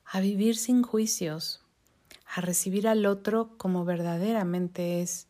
a 0.04 0.20
vivir 0.20 0.56
sin 0.56 0.84
juicios, 0.84 1.60
a 2.36 2.40
recibir 2.40 2.86
al 2.86 3.04
otro 3.04 3.58
como 3.58 3.84
verdaderamente 3.84 5.02
es, 5.02 5.26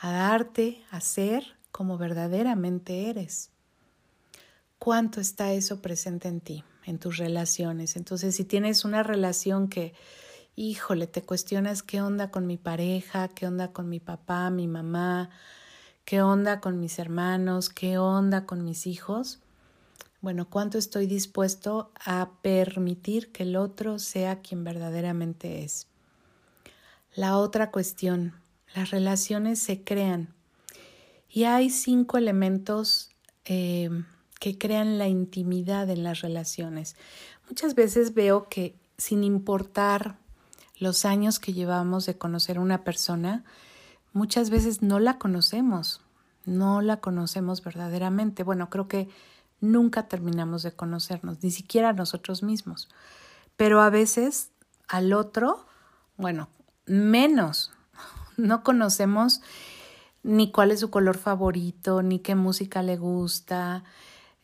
a 0.00 0.10
darte 0.10 0.82
a 0.90 1.02
ser 1.02 1.58
como 1.70 1.98
verdaderamente 1.98 3.10
eres? 3.10 3.50
¿Cuánto 4.84 5.18
está 5.22 5.54
eso 5.54 5.80
presente 5.80 6.28
en 6.28 6.42
ti, 6.42 6.62
en 6.84 6.98
tus 6.98 7.16
relaciones? 7.16 7.96
Entonces, 7.96 8.36
si 8.36 8.44
tienes 8.44 8.84
una 8.84 9.02
relación 9.02 9.68
que, 9.68 9.94
híjole, 10.56 11.06
te 11.06 11.22
cuestionas 11.22 11.82
qué 11.82 12.02
onda 12.02 12.30
con 12.30 12.46
mi 12.46 12.58
pareja, 12.58 13.28
qué 13.28 13.46
onda 13.46 13.72
con 13.72 13.88
mi 13.88 13.98
papá, 13.98 14.50
mi 14.50 14.68
mamá, 14.68 15.30
qué 16.04 16.20
onda 16.20 16.60
con 16.60 16.80
mis 16.80 16.98
hermanos, 16.98 17.70
qué 17.70 17.96
onda 17.96 18.44
con 18.44 18.62
mis 18.62 18.86
hijos, 18.86 19.38
bueno, 20.20 20.50
¿cuánto 20.50 20.76
estoy 20.76 21.06
dispuesto 21.06 21.90
a 22.04 22.32
permitir 22.42 23.32
que 23.32 23.44
el 23.44 23.56
otro 23.56 23.98
sea 23.98 24.42
quien 24.42 24.64
verdaderamente 24.64 25.64
es? 25.64 25.86
La 27.14 27.38
otra 27.38 27.70
cuestión, 27.70 28.34
las 28.74 28.90
relaciones 28.90 29.60
se 29.60 29.82
crean 29.82 30.34
y 31.30 31.44
hay 31.44 31.70
cinco 31.70 32.18
elementos 32.18 33.08
eh, 33.46 33.88
que 34.40 34.58
crean 34.58 34.98
la 34.98 35.08
intimidad 35.08 35.88
en 35.90 36.02
las 36.02 36.20
relaciones. 36.20 36.96
Muchas 37.48 37.74
veces 37.74 38.14
veo 38.14 38.48
que 38.48 38.76
sin 38.98 39.24
importar 39.24 40.16
los 40.78 41.04
años 41.04 41.38
que 41.38 41.52
llevamos 41.52 42.06
de 42.06 42.18
conocer 42.18 42.58
a 42.58 42.60
una 42.60 42.84
persona, 42.84 43.44
muchas 44.12 44.50
veces 44.50 44.82
no 44.82 44.98
la 44.98 45.18
conocemos, 45.18 46.00
no 46.44 46.80
la 46.80 46.98
conocemos 46.98 47.62
verdaderamente. 47.62 48.42
Bueno, 48.42 48.70
creo 48.70 48.88
que 48.88 49.08
nunca 49.60 50.08
terminamos 50.08 50.62
de 50.62 50.72
conocernos, 50.72 51.42
ni 51.42 51.50
siquiera 51.50 51.92
nosotros 51.92 52.42
mismos. 52.42 52.88
Pero 53.56 53.80
a 53.80 53.90
veces 53.90 54.50
al 54.88 55.12
otro, 55.12 55.66
bueno, 56.16 56.48
menos. 56.86 57.72
No 58.36 58.64
conocemos 58.64 59.42
ni 60.24 60.50
cuál 60.50 60.72
es 60.72 60.80
su 60.80 60.90
color 60.90 61.16
favorito, 61.16 62.02
ni 62.02 62.18
qué 62.18 62.34
música 62.34 62.82
le 62.82 62.96
gusta, 62.96 63.84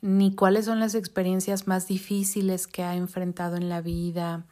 ni 0.03 0.35
cuáles 0.35 0.65
son 0.65 0.81
las 0.81 0.95
experiencias 0.95 1.67
más 1.67 1.87
difíciles 1.87 2.67
que 2.67 2.83
ha 2.83 2.95
enfrentado 2.95 3.57
en 3.57 3.69
la 3.69 3.81
vida, 3.81 4.47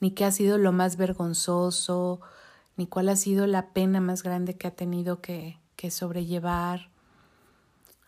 ni 0.00 0.10
qué 0.12 0.24
ha 0.24 0.32
sido 0.32 0.58
lo 0.58 0.72
más 0.72 0.96
vergonzoso, 0.96 2.20
ni 2.76 2.86
cuál 2.86 3.08
ha 3.08 3.16
sido 3.16 3.46
la 3.46 3.72
pena 3.72 4.00
más 4.00 4.22
grande 4.22 4.56
que 4.56 4.66
ha 4.66 4.74
tenido 4.74 5.20
que, 5.20 5.58
que 5.76 5.90
sobrellevar 5.90 6.92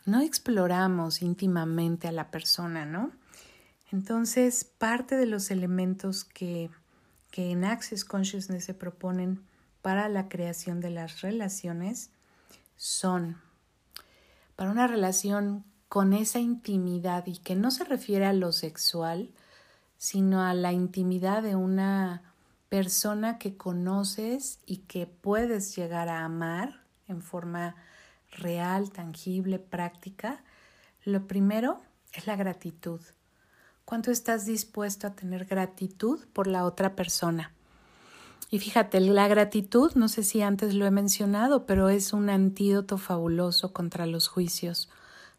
no 0.06 0.20
exploramos 0.20 1.22
íntimamente 1.22 2.08
a 2.08 2.12
la 2.12 2.30
persona, 2.30 2.84
¿no? 2.84 3.10
Entonces, 3.90 4.64
parte 4.64 5.16
de 5.16 5.26
los 5.26 5.50
elementos 5.50 6.24
que, 6.24 6.70
que 7.30 7.50
en 7.50 7.64
Access 7.64 8.04
Consciousness 8.04 8.64
se 8.64 8.74
proponen 8.74 9.42
para 9.82 10.08
la 10.08 10.28
creación 10.28 10.80
de 10.80 10.90
las 10.90 11.20
relaciones 11.20 12.10
son 12.76 13.38
para 14.56 14.70
una 14.70 14.86
relación 14.86 15.64
con 15.88 16.12
esa 16.12 16.40
intimidad 16.40 17.26
y 17.26 17.38
que 17.38 17.54
no 17.54 17.70
se 17.70 17.84
refiere 17.84 18.26
a 18.26 18.32
lo 18.32 18.52
sexual, 18.52 19.30
sino 19.96 20.42
a 20.42 20.54
la 20.54 20.72
intimidad 20.72 21.42
de 21.42 21.56
una 21.56 22.22
persona 22.68 23.38
que 23.38 23.56
conoces 23.56 24.58
y 24.66 24.78
que 24.78 25.06
puedes 25.06 25.76
llegar 25.76 26.08
a 26.08 26.24
amar 26.24 26.82
en 27.06 27.22
forma 27.22 27.76
real, 28.32 28.90
tangible, 28.90 29.58
práctica, 29.58 30.42
lo 31.04 31.26
primero 31.26 31.80
es 32.12 32.26
la 32.26 32.36
gratitud. 32.36 33.00
¿Cuánto 33.84 34.10
estás 34.10 34.46
dispuesto 34.46 35.06
a 35.06 35.14
tener 35.14 35.44
gratitud 35.44 36.24
por 36.32 36.46
la 36.46 36.64
otra 36.64 36.96
persona? 36.96 37.52
Y 38.50 38.58
fíjate, 38.58 39.00
la 39.00 39.28
gratitud, 39.28 39.92
no 39.94 40.08
sé 40.08 40.22
si 40.22 40.40
antes 40.40 40.74
lo 40.74 40.86
he 40.86 40.90
mencionado, 40.90 41.66
pero 41.66 41.88
es 41.88 42.12
un 42.12 42.30
antídoto 42.30 42.98
fabuloso 42.98 43.72
contra 43.72 44.06
los 44.06 44.28
juicios. 44.28 44.88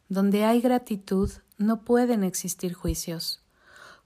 Donde 0.07 0.45
hay 0.45 0.61
gratitud, 0.61 1.31
no 1.57 1.81
pueden 1.81 2.23
existir 2.23 2.73
juicios. 2.73 3.41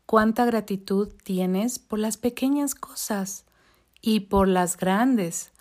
¿Cuánta 0.05 0.45
gratitud 0.45 1.09
tienes 1.23 1.77
por 1.77 1.99
las 1.99 2.17
pequeñas 2.17 2.73
cosas 2.73 3.45
y 4.01 4.21
por 4.21 4.47
las 4.47 4.77
grandes? 4.77 5.51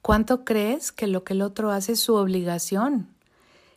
¿Cuánto 0.00 0.44
crees 0.44 0.92
que 0.92 1.06
lo 1.06 1.24
que 1.24 1.34
el 1.34 1.42
otro 1.42 1.70
hace 1.70 1.92
es 1.92 2.00
su 2.00 2.14
obligación? 2.14 3.08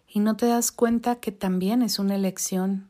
Y 0.08 0.20
no 0.20 0.38
te 0.38 0.46
das 0.46 0.72
cuenta 0.72 1.15
que 1.15 1.32
también 1.32 1.82
es 1.82 2.00
una 2.00 2.15
elección. 2.15 2.89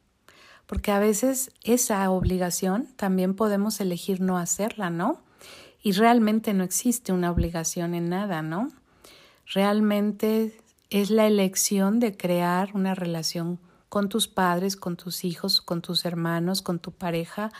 Porque 0.65 0.91
a 0.91 0.99
veces 0.99 1.51
esa 1.63 2.09
obligación 2.11 2.87
también 2.97 3.35
podemos 3.35 3.79
elegir 3.79 4.19
no 4.19 4.37
hacerla, 4.37 4.89
¿no? 4.89 5.21
Y 5.81 5.93
realmente 5.93 6.53
no 6.53 6.63
existe 6.63 7.13
una 7.13 7.31
obligación 7.31 7.95
en 7.95 8.09
nada, 8.09 8.41
¿no? 8.41 8.69
Realmente 9.53 10.61
es 10.93 11.09
la 11.09 11.25
elección 11.25 11.99
de 11.99 12.15
crear 12.15 12.69
una 12.75 12.93
relación 12.93 13.59
con 13.89 14.09
tus 14.09 14.27
padres, 14.27 14.75
con 14.75 14.95
tus 14.95 15.23
hijos, 15.23 15.59
con 15.59 15.81
tus 15.81 16.05
hermanos, 16.05 16.61
con 16.61 16.77
tu 16.77 16.91
pareja, 16.91 17.51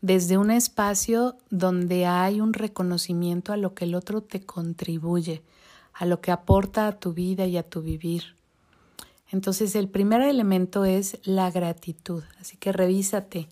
desde 0.00 0.38
un 0.38 0.50
espacio 0.50 1.36
donde 1.50 2.06
hay 2.06 2.40
un 2.40 2.52
reconocimiento 2.52 3.52
a 3.52 3.56
lo 3.56 3.74
que 3.74 3.84
el 3.84 3.94
otro 3.94 4.22
te 4.22 4.44
contribuye, 4.44 5.44
a 5.92 6.04
lo 6.04 6.20
que 6.20 6.32
aporta 6.32 6.88
a 6.88 6.98
tu 6.98 7.12
vida 7.12 7.46
y 7.46 7.56
a 7.58 7.62
tu 7.62 7.80
vivir. 7.80 8.34
Entonces 9.30 9.76
el 9.76 9.88
primer 9.88 10.22
elemento 10.22 10.84
es 10.84 11.20
la 11.22 11.52
gratitud. 11.52 12.24
Así 12.40 12.56
que 12.56 12.72
revísate. 12.72 13.48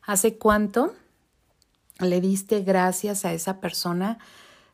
¿Hace 0.00 0.38
cuánto 0.38 0.94
le 1.98 2.20
diste 2.20 2.60
gracias 2.60 3.24
a 3.24 3.32
esa 3.32 3.60
persona 3.60 4.18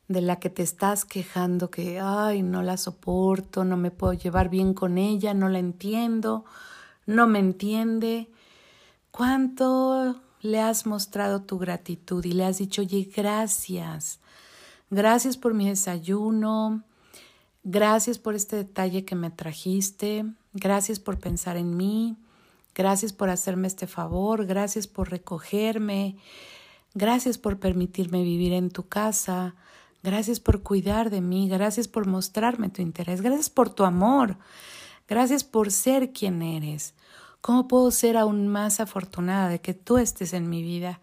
de 0.08 0.20
la 0.20 0.36
que 0.38 0.50
te 0.50 0.62
estás 0.62 1.04
quejando 1.04 1.70
que, 1.70 1.98
ay, 2.00 2.42
no 2.42 2.62
la 2.62 2.76
soporto, 2.76 3.64
no 3.64 3.76
me 3.76 3.90
puedo 3.90 4.12
llevar 4.12 4.48
bien 4.48 4.72
con 4.72 4.98
ella, 4.98 5.34
no 5.34 5.48
la 5.48 5.58
entiendo, 5.58 6.44
no 7.06 7.26
me 7.26 7.40
entiende? 7.40 8.30
¿Cuánto 9.10 10.20
le 10.40 10.60
has 10.60 10.86
mostrado 10.86 11.42
tu 11.42 11.58
gratitud 11.58 12.24
y 12.24 12.32
le 12.32 12.44
has 12.44 12.58
dicho, 12.58 12.82
oye, 12.82 13.10
gracias, 13.14 14.20
gracias 14.90 15.36
por 15.36 15.54
mi 15.54 15.68
desayuno, 15.68 16.84
gracias 17.64 18.18
por 18.18 18.34
este 18.34 18.56
detalle 18.56 19.04
que 19.04 19.16
me 19.16 19.30
trajiste, 19.30 20.24
gracias 20.52 21.00
por 21.00 21.18
pensar 21.18 21.56
en 21.56 21.76
mí, 21.76 22.16
gracias 22.74 23.12
por 23.12 23.28
hacerme 23.28 23.66
este 23.66 23.86
favor, 23.88 24.46
gracias 24.46 24.86
por 24.86 25.10
recogerme, 25.10 26.16
gracias 26.94 27.38
por 27.38 27.58
permitirme 27.58 28.22
vivir 28.22 28.52
en 28.52 28.70
tu 28.70 28.86
casa, 28.86 29.56
gracias 30.06 30.38
por 30.38 30.62
cuidar 30.62 31.10
de 31.10 31.20
mí, 31.20 31.48
gracias 31.48 31.88
por 31.88 32.06
mostrarme 32.06 32.70
tu 32.70 32.80
interés, 32.80 33.22
gracias 33.22 33.50
por 33.50 33.70
tu 33.70 33.82
amor, 33.82 34.38
gracias 35.08 35.42
por 35.42 35.72
ser 35.72 36.12
quien 36.12 36.42
eres. 36.42 36.94
¿Cómo 37.40 37.66
puedo 37.66 37.90
ser 37.90 38.16
aún 38.16 38.46
más 38.46 38.78
afortunada 38.78 39.48
de 39.48 39.60
que 39.60 39.74
tú 39.74 39.98
estés 39.98 40.32
en 40.32 40.48
mi 40.48 40.62
vida? 40.62 41.00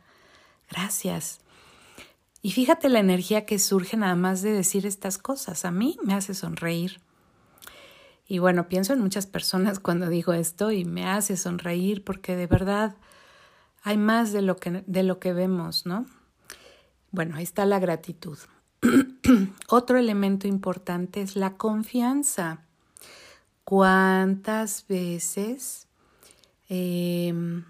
Gracias. 0.70 1.42
Y 2.42 2.52
fíjate 2.52 2.88
la 2.88 3.00
energía 3.00 3.46
que 3.46 3.60
surge 3.60 3.98
nada 3.98 4.16
más 4.16 4.42
de 4.42 4.54
decir 4.54 4.86
estas 4.86 5.18
cosas. 5.18 5.66
A 5.66 5.72
mí 5.72 5.98
me 6.04 6.14
hace 6.14 6.34
sonreír. 6.34 7.02
Y 8.26 8.40
bueno, 8.40 8.70
pienso 8.70 8.94
en 8.94 9.02
muchas 9.02 9.28
personas 9.28 9.80
cuando 9.82 10.08
digo 10.08 10.32
esto 10.32 10.72
y 10.72 10.86
me 10.86 11.06
hace 11.06 11.36
sonreír 11.36 12.06
porque 12.06 12.38
de 12.38 12.48
verdad 12.48 12.96
hay 13.84 13.98
más 13.98 14.32
de 14.32 14.42
lo 14.42 14.56
que, 14.56 14.82
de 14.88 15.04
lo 15.04 15.20
que 15.20 15.34
vemos, 15.34 15.86
¿no? 15.86 16.06
Bueno, 17.12 17.36
ahí 17.36 17.44
está 17.44 17.66
la 17.66 17.80
gratitud. 17.80 18.38
Otro 19.68 19.98
elemento 19.98 20.48
importante 20.48 21.22
es 21.22 21.36
la 21.36 21.58
confianza. 21.58 22.62
¿Cuántas 23.64 24.86
veces 24.88 25.88
Em, 26.76 27.66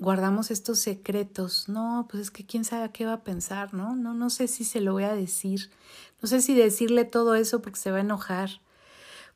guardamos 0.00 0.50
estos 0.50 0.80
secretos. 0.80 1.68
No, 1.68 2.08
pues 2.10 2.24
es 2.24 2.30
que 2.32 2.44
quién 2.44 2.64
sabe 2.64 2.90
qué 2.90 3.06
va 3.06 3.12
a 3.14 3.24
pensar, 3.24 3.72
¿no? 3.72 3.94
No, 3.94 4.14
no 4.14 4.30
sé 4.30 4.48
si 4.48 4.64
se 4.64 4.80
lo 4.80 4.92
voy 4.94 5.04
a 5.04 5.14
decir. 5.14 5.70
No 6.20 6.28
sé 6.28 6.40
si 6.40 6.54
decirle 6.54 7.04
todo 7.04 7.36
eso 7.36 7.62
porque 7.62 7.78
se 7.78 7.92
va 7.92 7.98
a 7.98 8.00
enojar. 8.00 8.50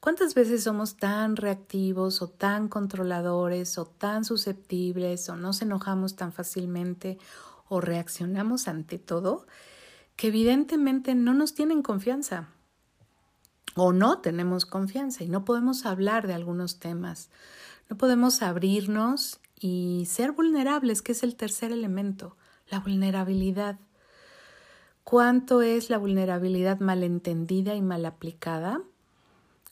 ¿Cuántas 0.00 0.34
veces 0.34 0.64
somos 0.64 0.96
tan 0.96 1.36
reactivos 1.36 2.20
o 2.22 2.28
tan 2.28 2.68
controladores 2.68 3.78
o 3.78 3.86
tan 3.86 4.24
susceptibles 4.24 5.28
o 5.28 5.36
nos 5.36 5.62
enojamos 5.62 6.16
tan 6.16 6.32
fácilmente 6.32 7.18
o 7.68 7.80
reaccionamos 7.80 8.66
ante 8.66 8.98
todo 8.98 9.46
que 10.16 10.28
evidentemente 10.28 11.14
no 11.14 11.34
nos 11.34 11.54
tienen 11.54 11.82
confianza 11.82 12.48
o 13.74 13.92
no 13.92 14.20
tenemos 14.20 14.66
confianza 14.66 15.22
y 15.22 15.28
no 15.28 15.44
podemos 15.44 15.86
hablar 15.86 16.26
de 16.26 16.34
algunos 16.34 16.78
temas 16.78 17.30
no 17.88 17.96
podemos 17.96 18.42
abrirnos 18.42 19.40
y 19.58 20.04
ser 20.06 20.32
vulnerables, 20.32 21.02
que 21.02 21.12
es 21.12 21.22
el 21.22 21.36
tercer 21.36 21.72
elemento, 21.72 22.36
la 22.68 22.80
vulnerabilidad. 22.80 23.78
¿Cuánto 25.04 25.62
es 25.62 25.88
la 25.88 25.98
vulnerabilidad 25.98 26.80
malentendida 26.80 27.74
y 27.74 27.82
mal 27.82 28.04
aplicada? 28.04 28.82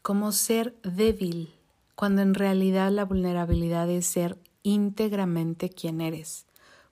Como 0.02 0.30
ser 0.32 0.76
débil, 0.82 1.54
cuando 1.96 2.22
en 2.22 2.34
realidad 2.34 2.92
la 2.92 3.04
vulnerabilidad 3.04 3.90
es 3.90 4.06
ser 4.06 4.38
íntegramente 4.62 5.70
quien 5.70 6.00
eres, 6.00 6.46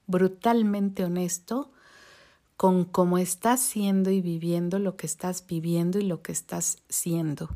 brutalmente 0.07 1.05
honesto 1.05 1.70
con 2.62 2.85
cómo 2.85 3.18
estás 3.18 3.59
siendo 3.59 4.12
y 4.12 4.20
viviendo 4.20 4.79
lo 4.79 4.96
que 4.96 5.05
estás 5.05 5.44
viviendo 5.48 5.98
y 5.98 6.05
lo 6.05 6.22
que 6.22 6.31
estás 6.31 6.79
siendo. 6.88 7.48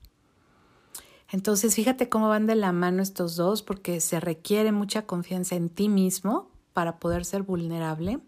Entonces, 1.30 1.76
fíjate 1.76 2.08
cómo 2.08 2.28
van 2.28 2.48
de 2.48 2.56
la 2.56 2.72
mano 2.72 3.04
estos 3.04 3.36
dos, 3.36 3.62
porque 3.62 4.00
se 4.00 4.18
requiere 4.18 4.72
mucha 4.72 5.06
confianza 5.06 5.54
en 5.54 5.68
ti 5.68 5.88
mismo 5.88 6.50
para 6.72 6.98
poder 6.98 7.24
ser 7.24 7.44
vulnerable 7.44 8.18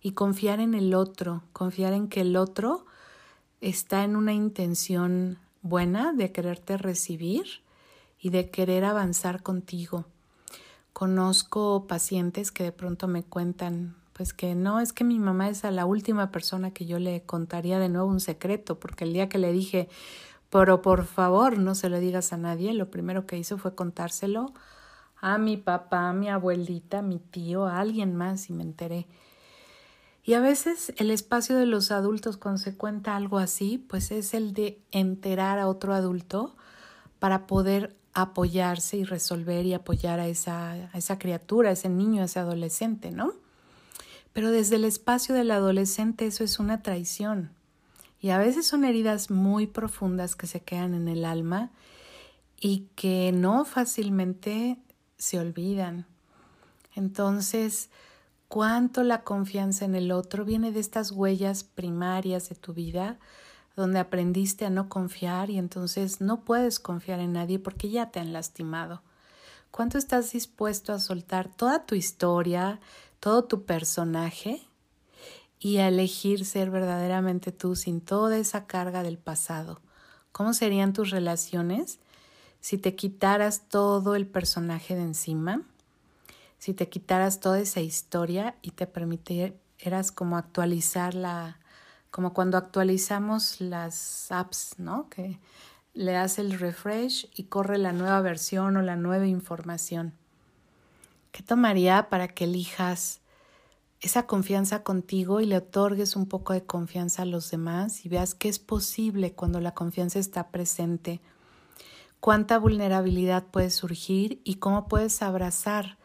y 0.00 0.12
confiar 0.12 0.60
en 0.60 0.72
el 0.72 0.94
otro, 0.94 1.42
confiar 1.52 1.92
en 1.92 2.08
que 2.08 2.22
el 2.22 2.38
otro 2.38 2.86
está 3.60 4.02
en 4.02 4.16
una 4.16 4.32
intención 4.32 5.36
buena 5.60 6.14
de 6.14 6.32
quererte 6.32 6.78
recibir 6.78 7.44
y 8.18 8.30
de 8.30 8.48
querer 8.48 8.86
avanzar 8.86 9.42
contigo. 9.42 10.06
Conozco 10.94 11.86
pacientes 11.86 12.50
que 12.50 12.64
de 12.64 12.72
pronto 12.72 13.08
me 13.08 13.24
cuentan, 13.24 13.94
pues 14.18 14.32
que 14.32 14.56
no, 14.56 14.80
es 14.80 14.92
que 14.92 15.04
mi 15.04 15.20
mamá 15.20 15.48
es 15.48 15.64
a 15.64 15.70
la 15.70 15.86
última 15.86 16.32
persona 16.32 16.72
que 16.72 16.86
yo 16.86 16.98
le 16.98 17.22
contaría 17.22 17.78
de 17.78 17.88
nuevo 17.88 18.08
un 18.08 18.18
secreto, 18.18 18.80
porque 18.80 19.04
el 19.04 19.12
día 19.12 19.28
que 19.28 19.38
le 19.38 19.52
dije, 19.52 19.88
pero 20.50 20.82
por 20.82 21.04
favor 21.04 21.56
no 21.56 21.76
se 21.76 21.88
lo 21.88 22.00
digas 22.00 22.32
a 22.32 22.36
nadie. 22.36 22.74
Lo 22.74 22.90
primero 22.90 23.26
que 23.26 23.38
hizo 23.38 23.58
fue 23.58 23.76
contárselo 23.76 24.52
a 25.20 25.38
mi 25.38 25.56
papá, 25.56 26.08
a 26.08 26.12
mi 26.12 26.28
abuelita, 26.28 26.98
a 26.98 27.02
mi 27.02 27.20
tío, 27.20 27.66
a 27.66 27.78
alguien 27.78 28.16
más 28.16 28.50
y 28.50 28.54
me 28.54 28.64
enteré. 28.64 29.06
Y 30.24 30.34
a 30.34 30.40
veces 30.40 30.92
el 30.96 31.12
espacio 31.12 31.56
de 31.56 31.66
los 31.66 31.92
adultos 31.92 32.36
cuando 32.36 32.58
se 32.58 32.76
cuenta 32.76 33.14
algo 33.14 33.38
así, 33.38 33.78
pues 33.78 34.10
es 34.10 34.34
el 34.34 34.52
de 34.52 34.82
enterar 34.90 35.60
a 35.60 35.68
otro 35.68 35.94
adulto 35.94 36.56
para 37.20 37.46
poder 37.46 37.96
apoyarse 38.14 38.96
y 38.96 39.04
resolver 39.04 39.64
y 39.64 39.74
apoyar 39.74 40.18
a 40.18 40.26
esa, 40.26 40.72
a 40.72 40.98
esa 40.98 41.20
criatura, 41.20 41.68
a 41.68 41.74
ese 41.74 41.88
niño, 41.88 42.22
a 42.22 42.24
ese 42.24 42.40
adolescente, 42.40 43.12
¿no? 43.12 43.46
Pero 44.38 44.52
desde 44.52 44.76
el 44.76 44.84
espacio 44.84 45.34
del 45.34 45.50
adolescente 45.50 46.24
eso 46.24 46.44
es 46.44 46.60
una 46.60 46.80
traición. 46.80 47.50
Y 48.20 48.30
a 48.30 48.38
veces 48.38 48.68
son 48.68 48.84
heridas 48.84 49.32
muy 49.32 49.66
profundas 49.66 50.36
que 50.36 50.46
se 50.46 50.60
quedan 50.60 50.94
en 50.94 51.08
el 51.08 51.24
alma 51.24 51.72
y 52.60 52.86
que 52.94 53.32
no 53.32 53.64
fácilmente 53.64 54.78
se 55.16 55.40
olvidan. 55.40 56.06
Entonces, 56.94 57.90
cuánto 58.46 59.02
la 59.02 59.24
confianza 59.24 59.84
en 59.84 59.96
el 59.96 60.12
otro 60.12 60.44
viene 60.44 60.70
de 60.70 60.78
estas 60.78 61.10
huellas 61.10 61.64
primarias 61.64 62.48
de 62.48 62.54
tu 62.54 62.74
vida, 62.74 63.18
donde 63.74 63.98
aprendiste 63.98 64.66
a 64.66 64.70
no 64.70 64.88
confiar 64.88 65.50
y 65.50 65.58
entonces 65.58 66.20
no 66.20 66.44
puedes 66.44 66.78
confiar 66.78 67.18
en 67.18 67.32
nadie 67.32 67.58
porque 67.58 67.90
ya 67.90 68.12
te 68.12 68.20
han 68.20 68.32
lastimado. 68.32 69.02
¿Cuánto 69.72 69.98
estás 69.98 70.30
dispuesto 70.30 70.92
a 70.92 71.00
soltar 71.00 71.48
toda 71.48 71.84
tu 71.86 71.96
historia, 71.96 72.80
todo 73.20 73.44
tu 73.44 73.64
personaje 73.64 74.62
y 75.58 75.78
a 75.78 75.88
elegir 75.88 76.44
ser 76.44 76.70
verdaderamente 76.70 77.52
tú 77.52 77.76
sin 77.76 78.00
toda 78.00 78.38
esa 78.38 78.66
carga 78.66 79.02
del 79.02 79.18
pasado. 79.18 79.80
¿Cómo 80.32 80.52
serían 80.52 80.92
tus 80.92 81.10
relaciones 81.10 81.98
si 82.60 82.78
te 82.78 82.94
quitaras 82.94 83.68
todo 83.68 84.14
el 84.14 84.26
personaje 84.26 84.94
de 84.94 85.02
encima? 85.02 85.62
Si 86.58 86.74
te 86.74 86.88
quitaras 86.88 87.40
toda 87.40 87.60
esa 87.60 87.80
historia 87.80 88.56
y 88.62 88.72
te 88.72 88.86
permitieras 88.86 90.12
como 90.12 90.36
actualizarla, 90.36 91.58
como 92.10 92.34
cuando 92.34 92.56
actualizamos 92.56 93.60
las 93.60 94.30
apps, 94.30 94.74
¿no? 94.78 95.08
Que 95.08 95.38
le 95.94 96.12
das 96.12 96.38
el 96.38 96.58
refresh 96.58 97.28
y 97.34 97.44
corre 97.44 97.78
la 97.78 97.92
nueva 97.92 98.20
versión 98.20 98.76
o 98.76 98.82
la 98.82 98.96
nueva 98.96 99.26
información. 99.26 100.14
¿Qué 101.38 101.44
tomaría 101.44 102.08
para 102.08 102.26
que 102.26 102.46
elijas 102.46 103.20
esa 104.00 104.26
confianza 104.26 104.82
contigo 104.82 105.40
y 105.40 105.46
le 105.46 105.58
otorgues 105.58 106.16
un 106.16 106.26
poco 106.26 106.52
de 106.52 106.66
confianza 106.66 107.22
a 107.22 107.26
los 107.26 107.48
demás 107.52 108.04
y 108.04 108.08
veas 108.08 108.34
que 108.34 108.48
es 108.48 108.58
posible 108.58 109.34
cuando 109.34 109.60
la 109.60 109.72
confianza 109.72 110.18
está 110.18 110.48
presente, 110.48 111.20
cuánta 112.18 112.58
vulnerabilidad 112.58 113.44
puede 113.44 113.70
surgir 113.70 114.40
y 114.42 114.56
cómo 114.56 114.88
puedes 114.88 115.22
abrazar 115.22 115.96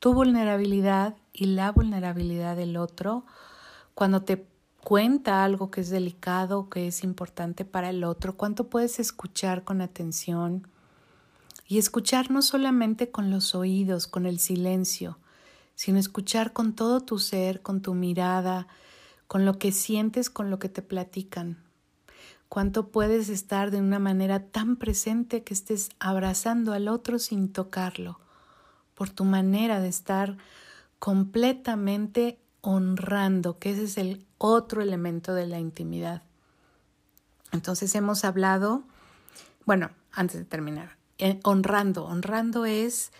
tu 0.00 0.14
vulnerabilidad 0.14 1.14
y 1.32 1.46
la 1.46 1.70
vulnerabilidad 1.70 2.56
del 2.56 2.76
otro 2.76 3.24
cuando 3.94 4.22
te 4.22 4.48
cuenta 4.82 5.44
algo 5.44 5.70
que 5.70 5.82
es 5.82 5.90
delicado, 5.90 6.68
que 6.68 6.88
es 6.88 7.04
importante 7.04 7.64
para 7.64 7.90
el 7.90 8.02
otro, 8.02 8.36
cuánto 8.36 8.68
puedes 8.68 8.98
escuchar 8.98 9.62
con 9.62 9.80
atención 9.80 10.66
y 11.72 11.78
escuchar 11.78 12.30
no 12.30 12.42
solamente 12.42 13.10
con 13.10 13.30
los 13.30 13.54
oídos, 13.54 14.06
con 14.06 14.26
el 14.26 14.38
silencio, 14.40 15.16
sino 15.74 15.98
escuchar 15.98 16.52
con 16.52 16.74
todo 16.74 17.00
tu 17.00 17.18
ser, 17.18 17.62
con 17.62 17.80
tu 17.80 17.94
mirada, 17.94 18.66
con 19.26 19.46
lo 19.46 19.58
que 19.58 19.72
sientes, 19.72 20.28
con 20.28 20.50
lo 20.50 20.58
que 20.58 20.68
te 20.68 20.82
platican. 20.82 21.56
Cuánto 22.50 22.88
puedes 22.88 23.30
estar 23.30 23.70
de 23.70 23.78
una 23.78 23.98
manera 23.98 24.48
tan 24.48 24.76
presente 24.76 25.44
que 25.44 25.54
estés 25.54 25.88
abrazando 25.98 26.74
al 26.74 26.88
otro 26.88 27.18
sin 27.18 27.50
tocarlo, 27.50 28.20
por 28.92 29.08
tu 29.08 29.24
manera 29.24 29.80
de 29.80 29.88
estar 29.88 30.36
completamente 30.98 32.38
honrando, 32.60 33.58
que 33.58 33.70
ese 33.70 33.84
es 33.84 33.96
el 33.96 34.26
otro 34.36 34.82
elemento 34.82 35.32
de 35.32 35.46
la 35.46 35.58
intimidad. 35.58 36.22
Entonces 37.50 37.94
hemos 37.94 38.26
hablado, 38.26 38.82
bueno, 39.64 39.88
antes 40.12 40.36
de 40.36 40.44
terminar, 40.44 41.00
honrando. 41.42 42.04
Honrando 42.04 42.64
es 42.64 43.12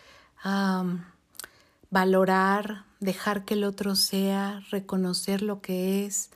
valorar, 1.90 2.84
dejar 3.00 3.44
que 3.44 3.54
el 3.54 3.64
otro 3.64 3.96
sea, 3.96 4.62
reconocer 4.70 5.42
lo 5.42 5.60
que 5.60 6.04
es. 6.04 6.30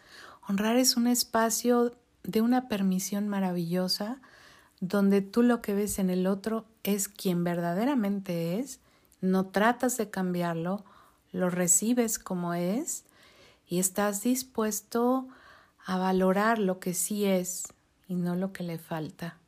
Honrar 0.48 0.76
es 0.76 0.96
un 0.96 1.07
espacio 1.07 1.92
de 2.22 2.40
una 2.40 2.68
permisión 2.68 3.29
maravillosa 3.29 4.20
donde 4.81 5.22
tú 5.22 5.42
lo 5.42 5.62
que 5.62 5.74
ves 5.74 5.98
en 5.98 6.11
el 6.11 6.26
otro 6.26 6.66
es 6.83 7.09
quien 7.09 7.44
verdaderamente 7.44 8.59
es, 8.59 8.81
no 9.20 9.46
tratas 9.46 9.96
de 9.96 10.11
cambiarlo, 10.11 10.85
lo 11.33 11.48
recibes 11.50 12.18
como 12.18 12.55
es 12.55 13.05
y 13.66 13.79
estás 13.79 14.22
dispuesto 14.22 15.29
a 15.85 15.96
valorar 15.98 16.59
lo 16.59 16.79
que 16.79 16.94
sí 16.94 17.24
es 17.24 17.72
y 18.07 18.14
no 18.14 18.37
lo 18.37 18.52
que 18.52 18.64
le 18.64 18.79
falta. 18.79 19.38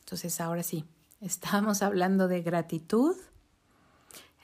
Entonces 0.00 0.40
ahora 0.40 0.62
sí, 0.62 0.84
estamos 1.20 1.82
hablando 1.82 2.28
de 2.28 2.42
gratitud, 2.42 3.16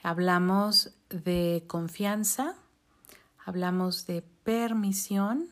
hablamos 0.03 0.91
de 1.09 1.63
confianza, 1.67 2.55
hablamos 3.45 4.05
de 4.05 4.23
permisión, 4.43 5.47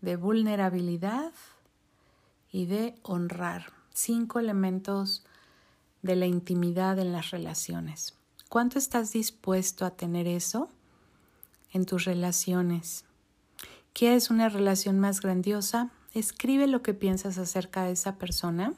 de 0.00 0.16
vulnerabilidad 0.16 1.32
y 2.50 2.66
de 2.66 2.94
honrar. 3.02 3.72
Cinco 3.94 4.38
elementos 4.38 5.24
de 6.02 6.16
la 6.16 6.26
intimidad 6.26 6.98
en 6.98 7.12
las 7.12 7.30
relaciones. 7.30 8.14
¿Cuánto 8.48 8.78
estás 8.78 9.12
dispuesto 9.12 9.84
a 9.84 9.92
tener 9.92 10.26
eso 10.26 10.68
en 11.72 11.84
tus 11.84 12.04
relaciones? 12.04 13.04
¿Quieres 13.92 14.30
una 14.30 14.48
relación 14.48 14.98
más 14.98 15.20
grandiosa? 15.20 15.90
Escribe 16.14 16.66
lo 16.66 16.82
que 16.82 16.94
piensas 16.94 17.38
acerca 17.38 17.84
de 17.84 17.92
esa 17.92 18.16
persona 18.16 18.74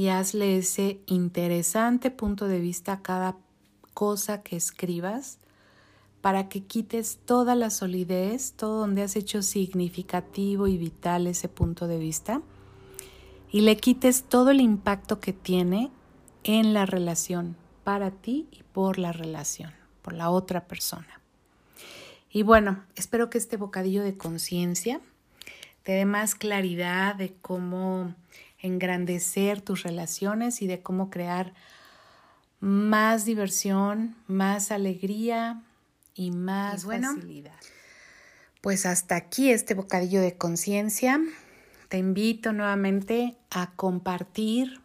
y 0.00 0.08
hazle 0.08 0.56
ese 0.56 0.98
interesante 1.04 2.10
punto 2.10 2.48
de 2.48 2.58
vista 2.58 2.92
a 2.94 3.02
cada 3.02 3.36
cosa 3.92 4.42
que 4.42 4.56
escribas 4.56 5.36
para 6.22 6.48
que 6.48 6.62
quites 6.62 7.18
toda 7.26 7.54
la 7.54 7.68
solidez, 7.68 8.54
todo 8.54 8.78
donde 8.78 9.02
has 9.02 9.14
hecho 9.14 9.42
significativo 9.42 10.68
y 10.68 10.78
vital 10.78 11.26
ese 11.26 11.50
punto 11.50 11.86
de 11.86 11.98
vista 11.98 12.40
y 13.52 13.60
le 13.60 13.76
quites 13.76 14.22
todo 14.22 14.52
el 14.52 14.62
impacto 14.62 15.20
que 15.20 15.34
tiene 15.34 15.90
en 16.44 16.72
la 16.72 16.86
relación, 16.86 17.58
para 17.84 18.10
ti 18.10 18.48
y 18.52 18.62
por 18.62 18.98
la 18.98 19.12
relación, 19.12 19.74
por 20.00 20.14
la 20.14 20.30
otra 20.30 20.66
persona. 20.66 21.20
Y 22.30 22.42
bueno, 22.42 22.84
espero 22.96 23.28
que 23.28 23.36
este 23.36 23.58
bocadillo 23.58 24.02
de 24.02 24.16
conciencia 24.16 25.02
te 25.82 25.92
dé 25.92 26.06
más 26.06 26.34
claridad 26.34 27.16
de 27.16 27.34
cómo 27.42 28.14
engrandecer 28.62 29.60
tus 29.60 29.82
relaciones 29.82 30.62
y 30.62 30.66
de 30.66 30.82
cómo 30.82 31.10
crear 31.10 31.54
más 32.60 33.24
diversión, 33.24 34.16
más 34.26 34.70
alegría 34.70 35.62
y 36.14 36.30
más 36.30 36.84
facilidad. 36.84 37.58
Pues 38.60 38.84
hasta 38.84 39.16
aquí 39.16 39.50
este 39.50 39.74
bocadillo 39.74 40.20
de 40.20 40.36
conciencia. 40.36 41.18
Te 41.88 41.96
invito 41.98 42.52
nuevamente 42.52 43.36
a 43.50 43.72
compartir, 43.72 44.80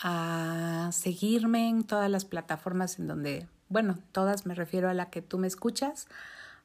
a 0.00 0.88
seguirme 0.92 1.68
en 1.68 1.84
todas 1.84 2.10
las 2.10 2.24
plataformas 2.24 2.98
en 2.98 3.06
donde, 3.06 3.46
bueno, 3.68 3.98
todas 4.12 4.46
me 4.46 4.54
refiero 4.54 4.88
a 4.88 4.94
la 4.94 5.10
que 5.10 5.20
tú 5.20 5.38
me 5.38 5.46
escuchas, 5.46 6.08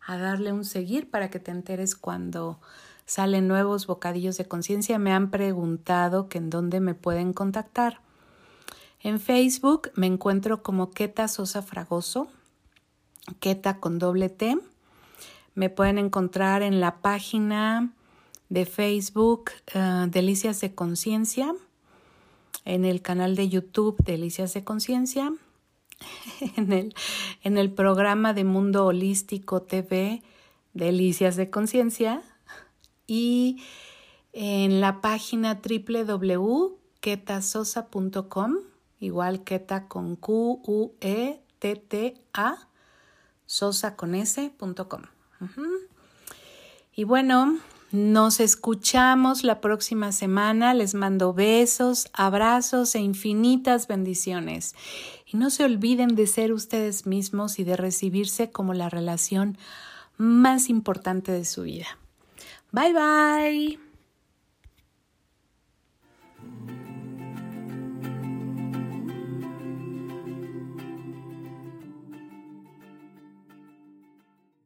a 0.06 0.18
darle 0.18 0.54
un 0.54 0.64
seguir 0.64 1.10
para 1.10 1.30
que 1.30 1.40
te 1.40 1.52
enteres 1.52 1.96
cuando 1.96 2.60
salen 3.06 3.48
nuevos 3.48 3.88
bocadillos 3.88 4.38
de 4.38 4.46
conciencia. 4.46 5.00
Me 5.00 5.12
han 5.12 5.30
preguntado 5.30 6.30
que 6.30 6.38
en 6.38 6.50
dónde 6.50 6.80
me 6.80 6.94
pueden 6.94 7.34
contactar. 7.34 8.00
En 9.02 9.20
Facebook 9.20 9.92
me 9.96 10.08
encuentro 10.08 10.64
como 10.64 10.92
Keta 10.92 11.28
Sosa 11.28 11.62
Fragoso, 11.62 12.28
Keta 13.40 13.80
con 13.80 14.00
doble 14.00 14.30
T. 14.30 14.58
Me 15.56 15.70
pueden 15.70 15.98
encontrar 15.98 16.64
en 16.64 16.80
la 16.80 17.02
página 17.02 17.92
de 18.50 18.66
Facebook 18.66 19.52
eh, 19.74 20.06
Delicias 20.10 20.62
de 20.62 20.74
Conciencia, 20.74 21.54
en 22.66 22.86
el 22.86 23.02
canal 23.02 23.36
de 23.36 23.50
YouTube 23.50 23.98
Delicias 24.04 24.54
de 24.54 24.64
Conciencia, 24.64 25.34
en 26.56 26.72
el, 26.72 26.96
en 27.44 27.58
el 27.58 27.72
programa 27.72 28.34
de 28.34 28.46
Mundo 28.46 28.86
Holístico 28.86 29.62
TV 29.62 30.24
Delicias 30.74 31.36
de 31.36 31.50
Conciencia 31.50 32.24
y 33.08 33.62
en 34.32 34.80
la 34.82 35.02
página 35.02 35.62
www.ketasosa.com, 35.62 38.56
igual 39.00 39.44
Keta 39.44 39.88
con 39.88 40.16
Q, 40.16 40.62
U, 40.66 40.94
E, 41.02 41.42
T, 41.60 41.76
T, 41.76 42.16
A, 42.34 42.68
sosa 43.46 43.96
con 43.96 44.16
S.com. 44.16 45.04
Y 46.96 47.04
bueno, 47.04 47.60
nos 47.92 48.40
escuchamos 48.40 49.44
la 49.44 49.62
próxima 49.62 50.12
semana. 50.12 50.74
Les 50.74 50.96
mando 50.96 51.32
besos, 51.34 52.10
abrazos 52.14 52.96
e 52.96 53.00
infinitas 53.00 53.88
bendiciones. 53.88 54.74
Y 55.26 55.38
no 55.38 55.52
se 55.52 55.64
olviden 55.64 56.16
de 56.16 56.26
ser 56.26 56.54
ustedes 56.54 57.06
mismos 57.06 57.60
y 57.60 57.64
de 57.64 57.78
recibirse 57.78 58.52
como 58.52 58.74
la 58.74 58.90
relación 58.90 59.60
más 60.18 60.70
importante 60.70 61.32
de 61.32 61.46
su 61.46 61.62
vida. 61.64 62.00
Bye 62.74 62.92
bye. 62.92 63.78